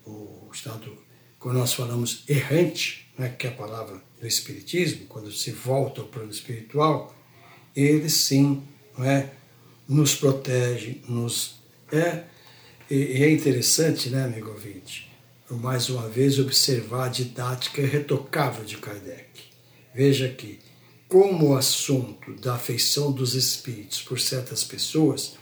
no 0.06 0.50
estado 0.52 1.03
quando 1.44 1.58
nós 1.58 1.74
falamos 1.74 2.24
errante, 2.26 3.06
né, 3.18 3.28
que 3.28 3.46
é 3.46 3.50
a 3.50 3.52
palavra 3.52 4.02
do 4.18 4.26
Espiritismo, 4.26 5.04
quando 5.06 5.30
se 5.30 5.50
volta 5.50 6.00
ao 6.00 6.06
plano 6.06 6.30
espiritual, 6.30 7.14
ele 7.76 8.08
sim 8.08 8.62
é, 9.00 9.28
nos 9.86 10.14
protege, 10.14 11.02
nos. 11.06 11.56
É, 11.92 12.24
e 12.90 13.22
é 13.22 13.30
interessante, 13.30 14.08
né, 14.08 14.24
amigo 14.24 14.48
ouvinte, 14.48 15.12
mais 15.50 15.90
uma 15.90 16.08
vez 16.08 16.38
observar 16.38 17.04
a 17.04 17.08
didática 17.10 17.84
retocável 17.84 18.64
de 18.64 18.78
Kardec. 18.78 19.28
Veja 19.94 20.30
que, 20.30 20.60
como 21.06 21.48
o 21.48 21.56
assunto 21.58 22.32
da 22.36 22.54
afeição 22.54 23.12
dos 23.12 23.34
espíritos 23.34 24.00
por 24.00 24.18
certas 24.18 24.64
pessoas, 24.64 25.34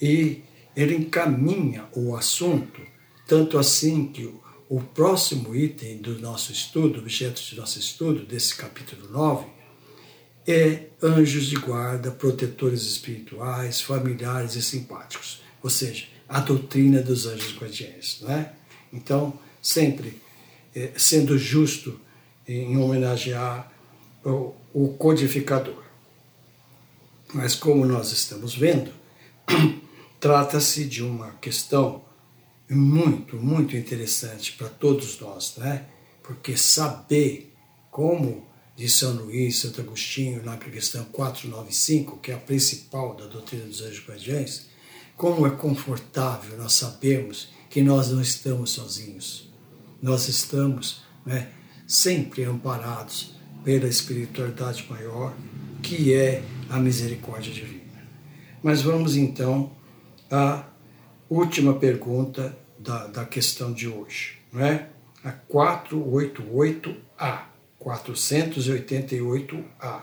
e 0.00 0.42
ele 0.76 0.94
encaminha 0.94 1.86
o 1.92 2.14
assunto, 2.14 2.80
tanto 3.26 3.58
assim 3.58 4.06
que 4.06 4.32
o 4.74 4.80
próximo 4.80 5.54
item 5.54 5.98
do 5.98 6.18
nosso 6.18 6.50
estudo, 6.50 6.98
objeto 6.98 7.40
de 7.40 7.54
nosso 7.54 7.78
estudo, 7.78 8.26
desse 8.26 8.56
capítulo 8.56 9.08
9, 9.08 9.46
é 10.48 10.86
anjos 11.00 11.46
de 11.46 11.54
guarda, 11.54 12.10
protetores 12.10 12.82
espirituais, 12.82 13.80
familiares 13.80 14.56
e 14.56 14.62
simpáticos. 14.62 15.40
Ou 15.62 15.70
seja, 15.70 16.06
a 16.28 16.40
doutrina 16.40 17.00
dos 17.00 17.24
anjos 17.24 17.56
guardiães. 17.56 18.18
Não 18.20 18.32
é? 18.32 18.52
Então, 18.92 19.38
sempre 19.62 20.20
é, 20.74 20.90
sendo 20.96 21.38
justo 21.38 22.00
em 22.44 22.76
homenagear 22.76 23.72
o, 24.24 24.56
o 24.72 24.88
codificador. 24.98 25.84
Mas 27.32 27.54
como 27.54 27.86
nós 27.86 28.10
estamos 28.10 28.56
vendo, 28.56 28.90
trata-se 30.18 30.84
de 30.84 31.00
uma 31.00 31.30
questão 31.34 32.03
muito, 32.70 33.36
muito 33.36 33.76
interessante 33.76 34.52
para 34.52 34.68
todos 34.68 35.20
nós, 35.20 35.56
né? 35.56 35.86
Porque 36.22 36.56
saber 36.56 37.54
como 37.90 38.46
de 38.76 38.88
São 38.88 39.12
Luís, 39.12 39.58
Santo 39.58 39.80
Agostinho, 39.80 40.42
na 40.42 40.56
questão 40.56 41.04
495, 41.04 42.18
que 42.18 42.32
é 42.32 42.34
a 42.34 42.38
principal 42.38 43.14
da 43.14 43.26
doutrina 43.26 43.64
dos 43.64 43.80
anjos 43.82 44.04
guardiães, 44.06 44.66
como 45.16 45.46
é 45.46 45.50
confortável 45.50 46.58
nós 46.58 46.72
sabermos 46.72 47.52
que 47.70 47.82
nós 47.82 48.10
não 48.10 48.20
estamos 48.20 48.70
sozinhos. 48.70 49.52
Nós 50.02 50.28
estamos 50.28 51.02
né, 51.24 51.50
sempre 51.86 52.44
amparados 52.44 53.34
pela 53.62 53.86
espiritualidade 53.86 54.84
maior, 54.90 55.34
que 55.82 56.12
é 56.12 56.42
a 56.68 56.78
misericórdia 56.78 57.52
divina. 57.52 57.84
Mas 58.62 58.82
vamos 58.82 59.16
então 59.16 59.72
à 60.30 60.64
última 61.28 61.74
pergunta 61.74 62.56
da, 62.78 63.06
da 63.06 63.24
questão 63.24 63.72
de 63.72 63.88
hoje, 63.88 64.38
não 64.52 64.64
é? 64.64 64.88
A 65.22 65.32
488A. 65.32 67.46
488A. 67.80 70.02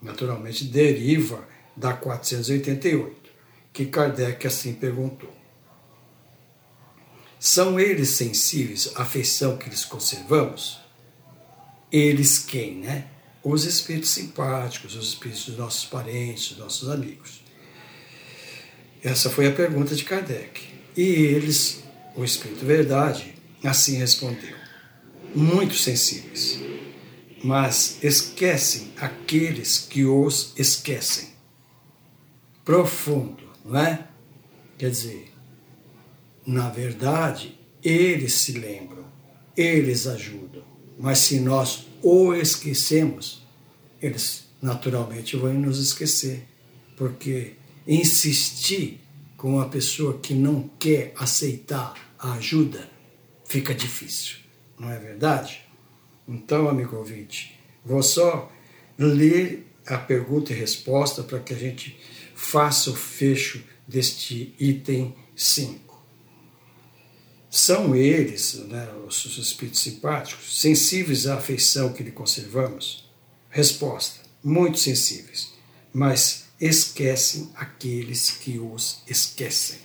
Naturalmente 0.00 0.64
deriva 0.64 1.46
da 1.76 1.92
488, 1.92 3.30
que 3.72 3.86
Kardec 3.86 4.46
assim 4.46 4.74
perguntou. 4.74 5.32
São 7.38 7.80
eles 7.80 8.10
sensíveis 8.10 8.92
à 8.94 9.02
afeição 9.02 9.56
que 9.56 9.68
lhes 9.68 9.84
conservamos? 9.84 10.80
Eles 11.90 12.38
quem, 12.38 12.76
né? 12.76 13.08
Os 13.42 13.64
espíritos 13.64 14.10
simpáticos, 14.10 14.94
os 14.94 15.08
espíritos 15.08 15.46
dos 15.46 15.58
nossos 15.58 15.84
parentes, 15.84 16.50
dos 16.50 16.58
nossos 16.58 16.88
amigos. 16.88 17.41
Essa 19.02 19.30
foi 19.30 19.46
a 19.46 19.52
pergunta 19.52 19.94
de 19.94 20.04
Kardec. 20.04 20.62
E 20.96 21.02
eles, 21.02 21.82
o 22.14 22.24
Espírito 22.24 22.64
Verdade, 22.64 23.34
assim 23.64 23.96
respondeu: 23.96 24.54
muito 25.34 25.74
sensíveis 25.74 26.60
mas 27.42 27.98
esquecem 28.02 28.92
aqueles 28.96 29.78
que 29.78 30.04
os 30.04 30.52
esquecem. 30.56 31.30
Profundo, 32.64 33.42
não 33.64 33.78
é? 33.78 34.06
Quer 34.78 34.90
dizer, 34.90 35.32
na 36.46 36.68
verdade, 36.68 37.58
eles 37.82 38.34
se 38.34 38.52
lembram, 38.52 39.04
eles 39.56 40.06
ajudam, 40.06 40.62
mas 40.98 41.18
se 41.18 41.40
nós 41.40 41.88
o 42.00 42.32
esquecemos, 42.32 43.44
eles 44.00 44.48
naturalmente 44.60 45.36
vão 45.36 45.54
nos 45.54 45.80
esquecer, 45.80 46.46
porque 46.96 47.54
insistir 47.86 49.00
com 49.36 49.54
uma 49.54 49.68
pessoa 49.68 50.18
que 50.18 50.34
não 50.34 50.70
quer 50.78 51.12
aceitar 51.16 51.94
a 52.18 52.34
ajuda 52.34 52.88
fica 53.44 53.74
difícil, 53.74 54.36
não 54.78 54.90
é 54.90 54.98
verdade? 54.98 55.62
Então, 56.26 56.68
amigo 56.68 56.96
ouvinte, 56.96 57.58
vou 57.84 58.02
só 58.02 58.50
ler 58.96 59.66
a 59.86 59.98
pergunta 59.98 60.52
e 60.52 60.56
resposta 60.56 61.22
para 61.22 61.40
que 61.40 61.52
a 61.52 61.58
gente 61.58 61.98
faça 62.34 62.90
o 62.90 62.94
fecho 62.94 63.62
deste 63.86 64.54
item 64.58 65.14
5. 65.36 66.02
São 67.50 67.94
eles, 67.94 68.54
né, 68.68 68.88
os 69.06 69.36
espíritos 69.36 69.80
simpáticos, 69.80 70.60
sensíveis 70.60 71.26
à 71.26 71.34
afeição 71.34 71.92
que 71.92 72.02
lhe 72.02 72.10
conservamos? 72.10 73.06
Resposta: 73.50 74.20
muito 74.42 74.78
sensíveis, 74.78 75.52
mas 75.92 76.41
esquecem 76.62 77.50
aqueles 77.56 78.30
que 78.30 78.60
os 78.60 79.02
esquecem. 79.08 79.80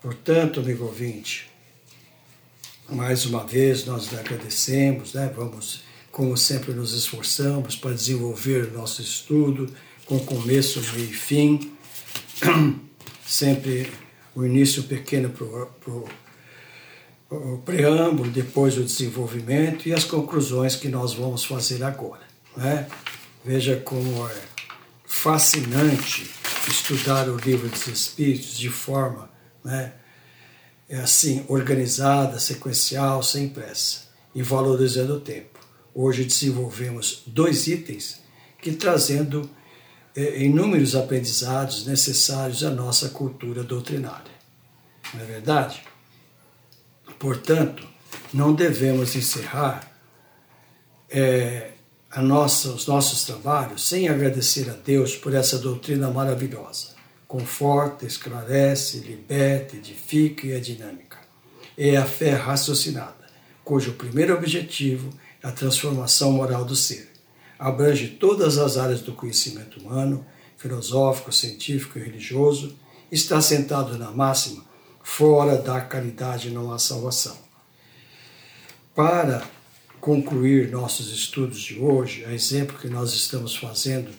Portanto, 0.00 0.60
amigo 0.60 0.84
ouvinte, 0.84 1.50
mais 2.88 3.26
uma 3.26 3.44
vez, 3.44 3.84
nós 3.84 4.14
agradecemos, 4.14 5.14
né? 5.14 5.32
vamos, 5.34 5.82
como 6.12 6.36
sempre, 6.36 6.72
nos 6.72 6.94
esforçamos 6.94 7.74
para 7.74 7.92
desenvolver 7.92 8.70
nosso 8.72 9.02
estudo 9.02 9.68
com 10.06 10.20
começo, 10.20 10.80
meio 10.92 11.10
e 11.10 11.12
fim. 11.12 11.72
Sempre 13.26 13.90
o 14.34 14.44
início 14.44 14.82
pequeno 14.82 15.30
para 15.30 15.46
o 17.30 17.58
preâmbulo, 17.64 18.30
depois 18.30 18.76
o 18.76 18.84
desenvolvimento 18.84 19.88
e 19.88 19.94
as 19.94 20.04
conclusões 20.04 20.76
que 20.76 20.88
nós 20.88 21.14
vamos 21.14 21.44
fazer 21.44 21.82
agora. 21.82 22.20
Né? 22.56 22.86
Veja 23.44 23.76
como 23.76 24.28
é 24.28 24.51
fascinante 25.12 26.28
estudar 26.66 27.28
o 27.28 27.36
livro 27.36 27.68
dos 27.68 27.86
Espíritos 27.86 28.56
de 28.58 28.70
forma 28.70 29.30
né, 29.62 29.92
é 30.88 30.96
assim, 30.96 31.44
organizada, 31.48 32.40
sequencial, 32.40 33.22
sem 33.22 33.48
pressa 33.50 34.08
e 34.34 34.42
valorizando 34.42 35.16
o 35.16 35.20
tempo. 35.20 35.60
Hoje 35.94 36.24
desenvolvemos 36.24 37.22
dois 37.26 37.68
itens 37.68 38.20
que 38.60 38.72
trazendo 38.72 39.48
é, 40.16 40.42
inúmeros 40.42 40.96
aprendizados 40.96 41.86
necessários 41.86 42.64
à 42.64 42.70
nossa 42.70 43.10
cultura 43.10 43.62
doutrinária. 43.62 44.32
Não 45.12 45.20
é 45.20 45.24
verdade? 45.24 45.84
Portanto, 47.18 47.86
não 48.32 48.54
devemos 48.54 49.14
encerrar 49.14 49.92
é, 51.10 51.72
nossa, 52.20 52.68
os 52.68 52.86
nossos 52.86 53.24
trabalhos 53.24 53.88
sem 53.88 54.08
agradecer 54.08 54.68
a 54.68 54.74
Deus 54.74 55.16
por 55.16 55.32
essa 55.32 55.58
doutrina 55.58 56.10
maravilhosa 56.10 56.92
conforta, 57.32 58.04
esclarece, 58.04 58.98
liberta, 58.98 59.74
edifica 59.74 60.46
e 60.46 60.52
é 60.52 60.60
dinâmica. 60.60 61.16
É 61.78 61.96
a 61.96 62.04
fé 62.04 62.34
raciocinada, 62.34 63.26
cujo 63.64 63.94
primeiro 63.94 64.34
objetivo 64.34 65.08
é 65.42 65.48
a 65.48 65.50
transformação 65.50 66.30
moral 66.30 66.62
do 66.62 66.76
ser. 66.76 67.10
Abrange 67.58 68.08
todas 68.08 68.58
as 68.58 68.76
áreas 68.76 69.00
do 69.00 69.14
conhecimento 69.14 69.80
humano, 69.80 70.26
filosófico, 70.58 71.32
científico 71.32 71.98
e 71.98 72.02
religioso, 72.02 72.76
está 73.10 73.40
sentado 73.40 73.96
na 73.96 74.10
máxima, 74.10 74.62
fora 75.02 75.56
da 75.56 75.80
caridade 75.80 76.50
não 76.50 76.70
há 76.70 76.78
salvação. 76.78 77.38
Para 78.94 79.42
concluir 80.02 80.68
nossos 80.68 81.12
estudos 81.12 81.60
de 81.60 81.78
hoje, 81.78 82.24
a 82.24 82.32
exemplo 82.32 82.76
que 82.76 82.88
nós 82.88 83.14
estamos 83.14 83.54
fazendo 83.54 84.10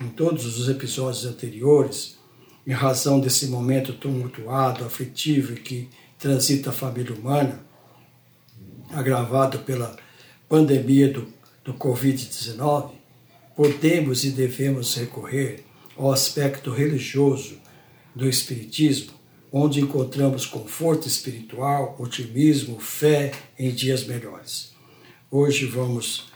em 0.00 0.06
todos 0.06 0.46
os 0.56 0.68
episódios 0.68 1.26
anteriores, 1.26 2.16
em 2.64 2.70
razão 2.70 3.18
desse 3.18 3.48
momento 3.48 3.92
tumultuado, 3.94 4.84
aflitivo 4.84 5.56
que 5.56 5.88
transita 6.20 6.70
a 6.70 6.72
família 6.72 7.12
humana, 7.12 7.66
agravado 8.90 9.58
pela 9.58 9.96
pandemia 10.48 11.12
do, 11.12 11.26
do 11.64 11.74
Covid-19, 11.74 12.92
podemos 13.56 14.22
e 14.22 14.30
devemos 14.30 14.94
recorrer 14.94 15.64
ao 15.96 16.12
aspecto 16.12 16.70
religioso 16.70 17.58
do 18.14 18.28
Espiritismo, 18.28 19.10
onde 19.50 19.80
encontramos 19.80 20.46
conforto 20.46 21.08
espiritual, 21.08 21.96
otimismo, 21.98 22.78
fé 22.78 23.32
em 23.58 23.72
dias 23.72 24.06
melhores. 24.06 24.73
Hoje 25.30 25.66
vamos 25.66 26.28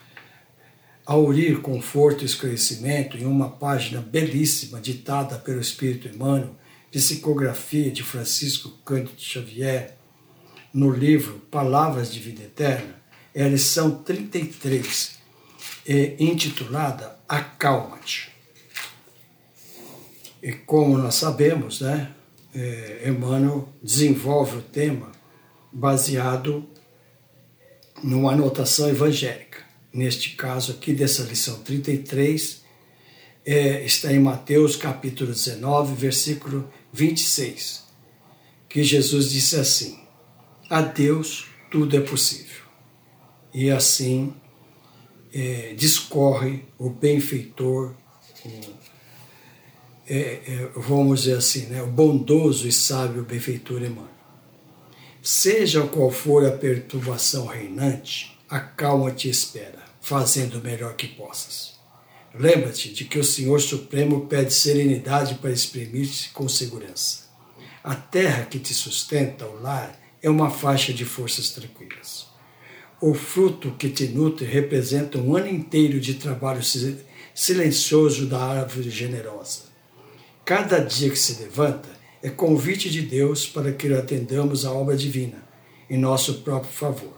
aurir 1.07 1.61
conforto 1.61 2.23
e 2.23 2.27
esclarecimento 2.27 3.17
em 3.17 3.25
uma 3.25 3.49
página 3.49 4.01
belíssima 4.01 4.81
ditada 4.81 5.37
pelo 5.39 5.61
Espírito 5.61 6.09
Emmanuel, 6.09 6.57
psicografia 6.91 7.91
de 7.91 8.03
Francisco 8.03 8.71
Cândido 8.85 9.21
Xavier, 9.21 9.97
no 10.73 10.91
livro 10.91 11.39
Palavras 11.51 12.13
de 12.13 12.19
Vida 12.19 12.43
Eterna, 12.43 12.97
é 13.35 13.45
a 13.45 13.49
lição 13.49 14.03
33, 14.03 15.19
é 15.87 16.17
intitulada 16.19 17.19
Acalma-te. 17.29 18.33
E 20.43 20.53
como 20.53 20.97
nós 20.97 21.15
sabemos, 21.15 21.81
né, 21.83 22.11
é, 22.55 23.05
Emmanuel 23.07 23.69
desenvolve 23.83 24.57
o 24.57 24.63
tema 24.63 25.13
baseado 25.73 26.69
numa 28.03 28.33
anotação 28.33 28.89
evangélica 28.89 29.49
neste 29.93 30.31
caso 30.31 30.73
aqui 30.73 30.93
dessa 30.93 31.23
lição 31.23 31.61
33, 31.63 32.63
é, 33.45 33.85
está 33.85 34.13
em 34.13 34.19
Mateus 34.19 34.77
capítulo 34.77 35.33
19, 35.33 35.95
versículo 35.95 36.71
26, 36.93 37.85
que 38.69 38.83
Jesus 38.83 39.31
disse 39.31 39.57
assim: 39.57 39.99
A 40.69 40.83
Deus 40.83 41.47
tudo 41.71 41.97
é 41.97 42.01
possível. 42.01 42.63
E 43.53 43.71
assim 43.71 44.35
é, 45.33 45.75
discorre 45.75 46.65
o 46.79 46.91
benfeitor, 46.91 47.95
o, 48.45 48.51
é, 50.07 50.17
é, 50.17 50.71
vamos 50.77 51.23
dizer 51.23 51.37
assim, 51.37 51.67
né, 51.67 51.83
o 51.83 51.87
bondoso 51.87 52.69
e 52.69 52.73
sábio 52.73 53.25
benfeitor 53.25 53.83
Emmanuel. 53.83 54.18
Seja 55.23 55.83
qual 55.83 56.11
for 56.11 56.47
a 56.47 56.53
perturbação 56.53 57.47
reinante, 57.47 58.39
acalma-te 58.49 59.27
e 59.27 59.31
espera, 59.31 59.83
fazendo 60.01 60.59
o 60.59 60.63
melhor 60.63 60.95
que 60.95 61.09
possas. 61.09 61.77
Lembra-te 62.33 62.93
de 62.93 63.05
que 63.05 63.19
o 63.19 63.25
Senhor 63.25 63.61
Supremo 63.61 64.27
pede 64.27 64.55
serenidade 64.55 65.35
para 65.37 65.51
exprimir-se 65.51 66.29
com 66.29 66.49
segurança. 66.49 67.27
A 67.83 67.95
terra 67.95 68.45
que 68.45 68.59
te 68.59 68.73
sustenta, 68.73 69.45
o 69.45 69.61
lar, 69.61 69.99
é 70.23 70.31
uma 70.31 70.51
faixa 70.51 70.93
de 70.93 71.05
forças 71.05 71.51
tranquilas. 71.51 72.27
O 73.01 73.15
fruto 73.15 73.73
que 73.73 73.89
te 73.89 74.07
nutre 74.09 74.47
representa 74.47 75.19
um 75.19 75.37
ano 75.37 75.49
inteiro 75.49 76.01
de 76.01 76.15
trabalho 76.15 76.63
silencioso 77.35 78.27
da 78.27 78.41
árvore 78.41 78.91
generosa. 78.91 79.63
Cada 80.45 80.79
dia 80.79 81.11
que 81.11 81.19
se 81.19 81.43
levanta 81.43 81.89
é 82.23 82.29
convite 82.29 82.91
de 82.91 83.03
Deus 83.03 83.47
para 83.47 83.73
que 83.73 83.93
atendamos 83.93 84.65
a 84.65 84.73
obra 84.73 84.97
divina 84.97 85.47
em 85.89 85.97
nosso 85.99 86.41
próprio 86.41 86.73
favor. 86.73 87.17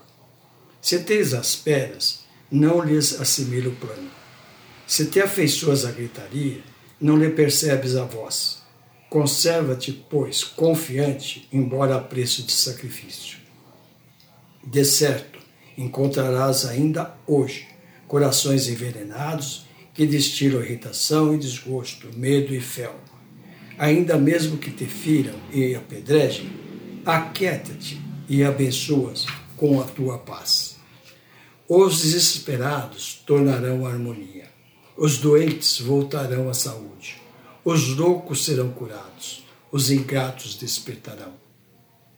Se 0.81 1.01
tens 1.01 1.35
asperas, 1.35 2.21
não 2.51 2.83
lhes 2.83 3.21
assimila 3.21 3.69
o 3.69 3.77
plano. 3.77 4.11
Se 4.87 5.07
te 5.07 5.21
afeiçoas 5.21 5.85
à 5.85 5.91
gritaria, 5.91 6.61
não 7.01 7.17
lhe 7.17 7.31
percebes 7.31 7.97
a 7.97 8.05
voz. 8.05 8.61
Conserva-te, 9.09 9.93
pois, 9.93 10.45
confiante, 10.45 11.49
embora 11.53 11.97
a 11.97 12.01
preço 12.01 12.43
de 12.43 12.53
sacrifício. 12.53 13.39
De 14.65 14.85
certo, 14.85 15.39
encontrarás 15.77 16.65
ainda 16.67 17.15
hoje 17.27 17.67
corações 18.07 18.69
envenenados 18.69 19.65
que 19.95 20.07
destilam 20.07 20.63
irritação 20.63 21.35
e 21.35 21.39
desgosto, 21.39 22.09
medo 22.17 22.55
e 22.55 22.61
fel. 22.61 22.95
Ainda 23.81 24.19
mesmo 24.19 24.59
que 24.59 24.71
te 24.71 24.85
firam 24.85 25.33
e 25.51 25.75
apedrejem, 25.75 26.53
aquieta-te 27.03 27.99
e 28.29 28.45
abençoas 28.45 29.25
com 29.57 29.81
a 29.81 29.85
tua 29.85 30.19
paz. 30.19 30.77
Os 31.67 32.03
desesperados 32.03 33.23
tornarão 33.27 33.87
a 33.87 33.91
harmonia, 33.91 34.51
os 34.99 35.17
doentes 35.17 35.81
voltarão 35.81 36.51
à 36.51 36.53
saúde, 36.53 37.23
os 37.65 37.97
loucos 37.97 38.45
serão 38.45 38.69
curados, 38.71 39.47
os 39.73 39.91
ingratos 39.91 40.57
despertarão. 40.57 41.33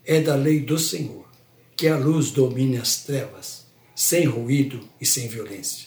É 0.04 0.20
da 0.20 0.34
lei 0.34 0.58
do 0.58 0.76
Senhor 0.76 1.28
que 1.76 1.86
a 1.86 1.96
luz 1.96 2.32
domine 2.32 2.78
as 2.78 3.04
trevas, 3.04 3.68
sem 3.94 4.24
ruído 4.24 4.80
e 5.00 5.06
sem 5.06 5.28
violência. 5.28 5.86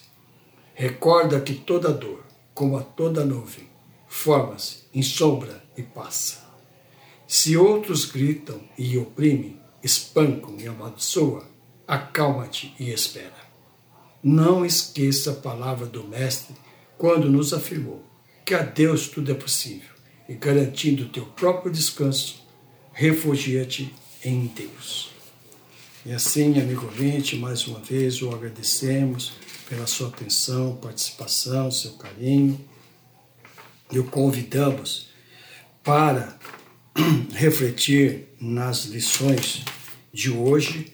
Recorda 0.73 1.41
que 1.41 1.53
toda 1.53 1.91
dor, 1.91 2.23
como 2.53 2.77
a 2.77 2.81
toda 2.81 3.25
nuvem, 3.25 3.67
forma-se 4.07 4.85
em 4.93 5.01
sombra 5.01 5.64
e 5.77 5.83
passa. 5.83 6.45
Se 7.27 7.57
outros 7.57 8.05
gritam 8.05 8.61
e 8.77 8.97
oprimem, 8.97 9.59
espancam 9.83 10.57
e 10.59 10.67
amaldiçoam, 10.67 11.43
acalma-te 11.87 12.73
e 12.79 12.91
espera. 12.91 13.45
Não 14.23 14.65
esqueça 14.65 15.31
a 15.31 15.35
palavra 15.35 15.85
do 15.85 16.03
Mestre 16.03 16.55
quando 16.97 17.29
nos 17.29 17.53
afirmou 17.53 18.03
que 18.45 18.53
a 18.53 18.61
Deus 18.61 19.07
tudo 19.07 19.31
é 19.31 19.35
possível 19.35 19.89
e 20.29 20.33
garantindo 20.33 21.03
o 21.03 21.09
teu 21.09 21.25
próprio 21.25 21.71
descanso, 21.71 22.43
refugia-te 22.93 23.93
em 24.23 24.47
Deus. 24.47 25.11
E 26.05 26.13
assim, 26.13 26.59
amigo 26.59 26.85
ouvinte, 26.85 27.35
mais 27.35 27.67
uma 27.67 27.79
vez 27.79 28.21
o 28.21 28.29
agradecemos 28.29 29.33
pela 29.67 29.87
sua 29.87 30.09
atenção, 30.09 30.75
participação, 30.75 31.71
seu 31.71 31.93
carinho 31.93 32.59
e 33.91 33.97
o 33.97 34.03
convidamos 34.03 35.09
para 35.85 36.37
refletir 37.33 38.29
nas 38.41 38.85
lições 38.85 39.63
de 40.11 40.31
hoje, 40.31 40.91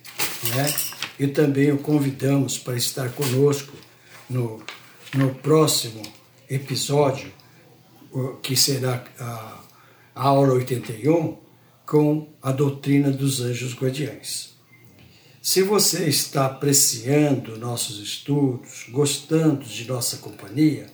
né? 0.54 0.72
E 1.18 1.28
também 1.28 1.72
o 1.72 1.78
convidamos 1.78 2.58
para 2.58 2.76
estar 2.76 3.10
conosco 3.14 3.74
no, 4.30 4.62
no 5.14 5.34
próximo 5.36 6.02
episódio, 6.50 7.32
que 8.42 8.56
será 8.58 9.04
a, 9.18 9.60
a 10.14 10.24
aula 10.24 10.54
81, 10.56 11.38
com 11.86 12.28
a 12.42 12.52
doutrina 12.52 13.10
dos 13.12 13.40
anjos 13.40 13.74
guardiães. 13.74 14.52
Se 15.42 15.64
você 15.64 16.08
está 16.08 16.46
apreciando 16.48 17.58
nossos 17.58 18.00
estudos, 18.00 18.86
gostando 18.90 19.64
de 19.64 19.88
nossa 19.88 20.18
companhia, 20.18 20.88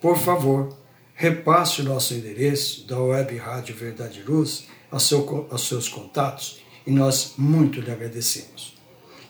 por 0.00 0.18
favor, 0.18 0.79
repasse 1.20 1.82
o 1.82 1.84
nosso 1.84 2.14
endereço 2.14 2.86
da 2.86 2.98
Web 2.98 3.36
Rádio 3.36 3.76
Verdade 3.76 4.22
Luz 4.22 4.64
aos, 4.90 5.02
seu, 5.02 5.46
aos 5.50 5.68
seus 5.68 5.86
contatos 5.86 6.62
e 6.86 6.90
nós 6.90 7.34
muito 7.36 7.78
lhe 7.78 7.90
agradecemos. 7.90 8.74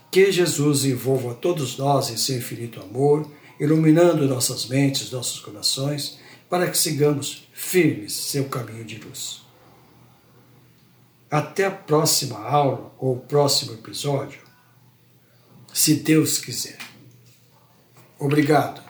Que 0.08 0.30
Jesus 0.30 0.84
envolva 0.84 1.34
todos 1.34 1.76
nós 1.76 2.08
em 2.08 2.16
seu 2.16 2.38
infinito 2.38 2.80
amor, 2.80 3.28
iluminando 3.58 4.28
nossas 4.28 4.66
mentes, 4.66 5.10
nossos 5.10 5.40
corações, 5.40 6.20
para 6.48 6.70
que 6.70 6.78
sigamos 6.78 7.48
firmes 7.52 8.12
seu 8.12 8.44
caminho 8.44 8.84
de 8.84 8.98
luz. 8.98 9.42
Até 11.28 11.66
a 11.66 11.72
próxima 11.72 12.38
aula 12.38 12.94
ou 13.00 13.16
próximo 13.16 13.72
episódio, 13.72 14.38
se 15.74 15.94
Deus 15.94 16.38
quiser. 16.38 16.78
Obrigado. 18.16 18.89